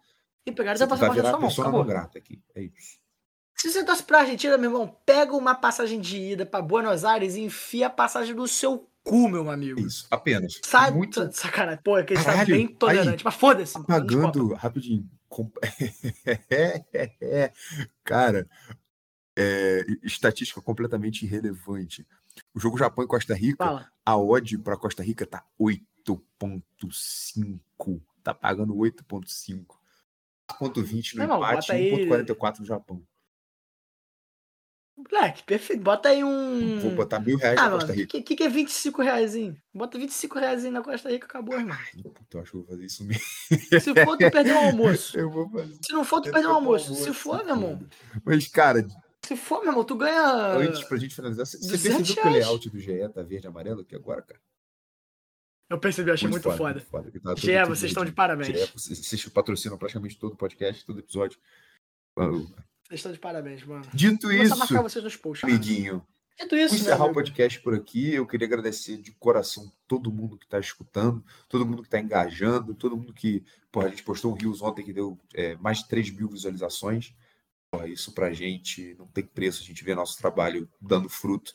[0.43, 1.51] E pegar seu passaporte da sua mão.
[1.51, 1.83] Acabou.
[1.83, 2.41] grata aqui.
[2.55, 2.97] É isso.
[3.55, 7.35] Se você torce pra Argentina, meu irmão, pega uma passagem de ida pra Buenos Aires
[7.35, 9.81] e enfia a passagem no seu cu, meu amigo.
[9.81, 10.59] Isso, apenas.
[10.63, 11.31] Sai, muito...
[11.31, 11.79] sacanagem.
[11.83, 13.19] Pô, é que ele tá bem tolerante.
[13.19, 13.85] Aí, mas foda-se.
[13.85, 15.07] Pagando rapidinho.
[18.03, 18.47] Cara,
[19.35, 22.07] é, estatística completamente irrelevante.
[22.53, 23.91] O jogo Japão e Costa Rica, Fala.
[24.05, 28.01] a odd para Costa Rica tá 8.5.
[28.23, 29.65] Tá pagando 8.5.
[30.47, 33.03] 4.20 no não, empate e 1.44 no Japão.
[34.97, 35.83] Moleque, perfeito.
[35.83, 36.79] Bota aí um.
[36.79, 38.17] Vou botar mil reais ah, na Costa Rica.
[38.17, 39.33] O que, que, é 25 reais?
[39.73, 41.75] Bota 25 reais na Costa Rica, acabou, irmão.
[41.77, 43.21] Ai, puta, eu acho que vou fazer isso mesmo.
[43.81, 45.11] Se for, tu perdeu o almoço.
[45.83, 46.91] Se não for, tu perdeu o almoço.
[46.91, 47.03] almoço.
[47.03, 47.85] Se for, meu irmão.
[48.23, 48.87] Mas, cara.
[49.25, 50.53] Se for, meu irmão, tu ganha.
[50.53, 53.81] Antes pra gente finalizar, você percebeu que o layout do GE tá verde e amarelo
[53.81, 54.39] aqui agora, cara?
[55.67, 56.79] Eu percebi, achei muito, muito foda.
[56.79, 57.09] foda.
[57.09, 57.35] foda.
[57.35, 58.47] Tá GE, vocês estão de parabéns.
[58.47, 61.39] GE, vocês patrocinam praticamente todo o podcast, todo episódio.
[62.15, 63.83] Vocês estão de parabéns, mano.
[63.91, 66.05] Dito Vou isso, marcar vocês nos posts, amiguinho.
[66.39, 68.13] Dito isso, encerrar o podcast por aqui.
[68.13, 72.75] Eu queria agradecer de coração todo mundo que está escutando, todo mundo que está engajando,
[72.75, 73.43] todo mundo que.
[73.71, 77.15] Porra, a gente postou um Rios ontem que deu é, mais de 3 mil visualizações.
[77.75, 81.53] Porra, isso pra gente não tem preço, a gente vê nosso trabalho dando fruto.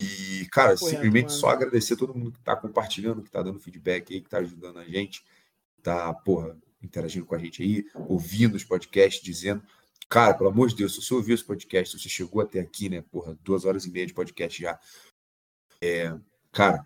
[0.00, 1.38] E, cara, simplesmente mano.
[1.38, 4.78] só agradecer todo mundo que está compartilhando, que está dando feedback aí, que está ajudando
[4.78, 5.24] a gente,
[5.82, 9.62] tá, porra, interagindo com a gente aí, ouvindo os podcasts, dizendo.
[10.08, 12.88] Cara, pelo amor de Deus, se você ouviu esse podcast, se você chegou até aqui,
[12.88, 13.02] né?
[13.02, 14.78] Porra, duas horas e meia de podcast já.
[15.80, 16.14] É,
[16.52, 16.84] cara,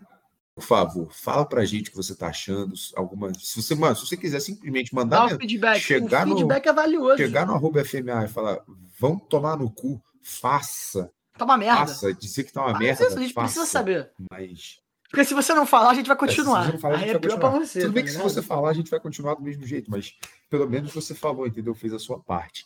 [0.59, 2.73] por favor, fala pra gente o que você tá achando.
[2.95, 5.27] Alguma, se você, mano, se você quiser simplesmente mandar.
[5.27, 5.79] Dá um feedback.
[5.79, 7.17] Chegar um feedback no, é valioso.
[7.17, 8.59] Chegar no arroba FMA e falar,
[8.99, 11.09] vão tomar no cu, faça.
[11.37, 11.87] Tá uma merda.
[11.87, 13.05] Faça, dizer que tá uma merda.
[13.05, 14.11] Isso, a gente faça, precisa saber.
[14.29, 14.79] Mas.
[15.09, 16.61] Porque se você não falar, a gente vai continuar.
[16.61, 17.39] É, se você falar, vai continuar.
[17.39, 19.65] Pra você, Tudo bem tá que se você falar, a gente vai continuar do mesmo
[19.65, 20.13] jeito, mas
[20.49, 21.73] pelo menos você falou, entendeu?
[21.73, 22.65] Fez a sua parte.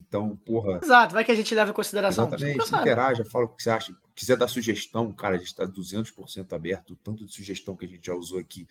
[0.00, 0.80] Então, porra.
[0.82, 2.26] Exato, vai que a gente leva em consideração.
[2.26, 3.94] Exatamente, interaja, fala o que você acha.
[4.14, 6.92] Quiser dar sugestão, cara, a gente está 200% aberto.
[6.92, 8.66] O tanto de sugestão que a gente já usou aqui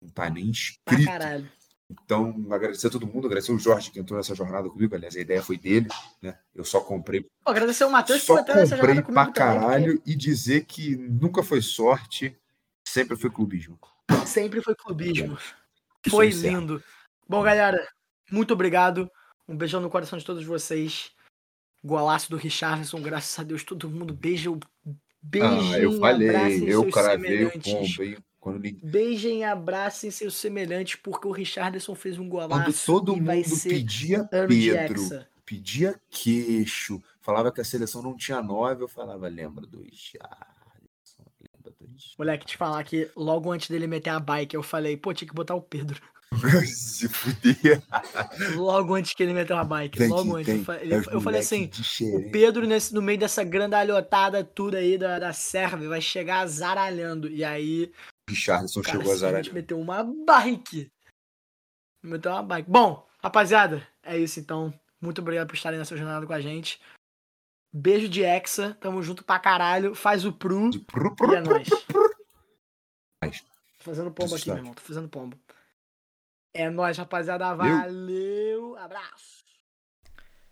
[0.00, 1.08] não tá nem escrito.
[1.08, 1.50] Ah, caralho.
[1.90, 4.94] Então, agradecer a todo mundo, agradecer o Jorge que entrou nessa jornada comigo.
[4.94, 5.88] Aliás, a ideia foi dele,
[6.20, 6.38] né?
[6.54, 7.22] Eu só comprei.
[7.22, 9.12] Pô, agradecer o Matheus que entrou nessa jornada comigo.
[9.12, 12.36] Pra caralho também, e dizer que nunca foi sorte,
[12.84, 13.78] sempre foi clubismo.
[14.26, 15.38] Sempre foi clubismo.
[16.08, 16.82] Foi lindo.
[17.28, 17.86] Bom, galera,
[18.30, 19.10] muito obrigado.
[19.46, 21.12] Um beijão no coração de todos vocês.
[21.84, 24.60] Golaço do Richardson, graças a Deus, todo mundo beija o.
[25.20, 28.60] Beijinho, ah, eu falei, eu cravei o pombo, Quando...
[28.82, 32.64] Beijem e abracem seus semelhantes, porque o Richardson fez um golaço.
[32.64, 38.88] Quando todo mundo pedia Pedro, pedia queixo, falava que a seleção não tinha nove, eu
[38.88, 41.22] falava, lembra do Richardson.
[41.40, 42.16] Lembra do Richardson.
[42.18, 45.34] Moleque, te falar que logo antes dele meter a bike, eu falei, pô, tinha que
[45.34, 46.02] botar o Pedro.
[46.66, 47.82] Se fuder.
[48.56, 49.98] Logo antes que ele meteu a bike.
[49.98, 50.48] Tem logo antes.
[50.48, 51.70] eu, falei, eu falei assim:
[52.14, 57.28] o Pedro, nesse, no meio dessa grandalhotada tudo aí da, da Sérvia, vai chegar zaralhando.
[57.28, 57.92] E aí.
[58.28, 59.40] Richardson chegou a zaralhando.
[59.40, 60.90] A gente meteu uma bike.
[62.02, 62.70] Meteu uma bike.
[62.70, 64.72] Bom, rapaziada, é isso então.
[65.00, 66.80] Muito obrigado por estarem nessa jornada com a gente.
[67.72, 68.76] Beijo de Hexa.
[68.80, 69.94] Tamo junto pra caralho.
[69.94, 70.70] Faz o pru.
[70.84, 71.68] pru, pru e é nóis.
[73.18, 74.74] Tô fazendo pombo aqui, meu irmão.
[74.74, 75.36] Tô fazendo pombo.
[76.54, 77.54] É nóis, rapaziada.
[77.54, 78.76] Valeu.
[78.76, 79.42] Abraço.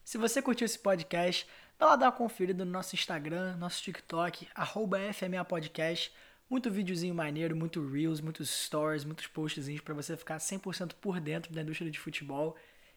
[0.03, 1.47] Se você curtiu esse podcast,
[1.79, 6.13] dá lá dar uma conferida no nosso Instagram, nosso TikTok, arroba FMA Podcast.
[6.49, 11.53] Muito videozinho maneiro, muito Reels, muitos stories, muitos postzinhos para você ficar 100% por dentro
[11.53, 12.57] da indústria de futebol.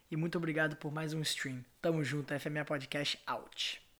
[0.09, 1.63] E muito obrigado por mais um stream.
[1.81, 3.83] Tamo junto, FMA Podcast out.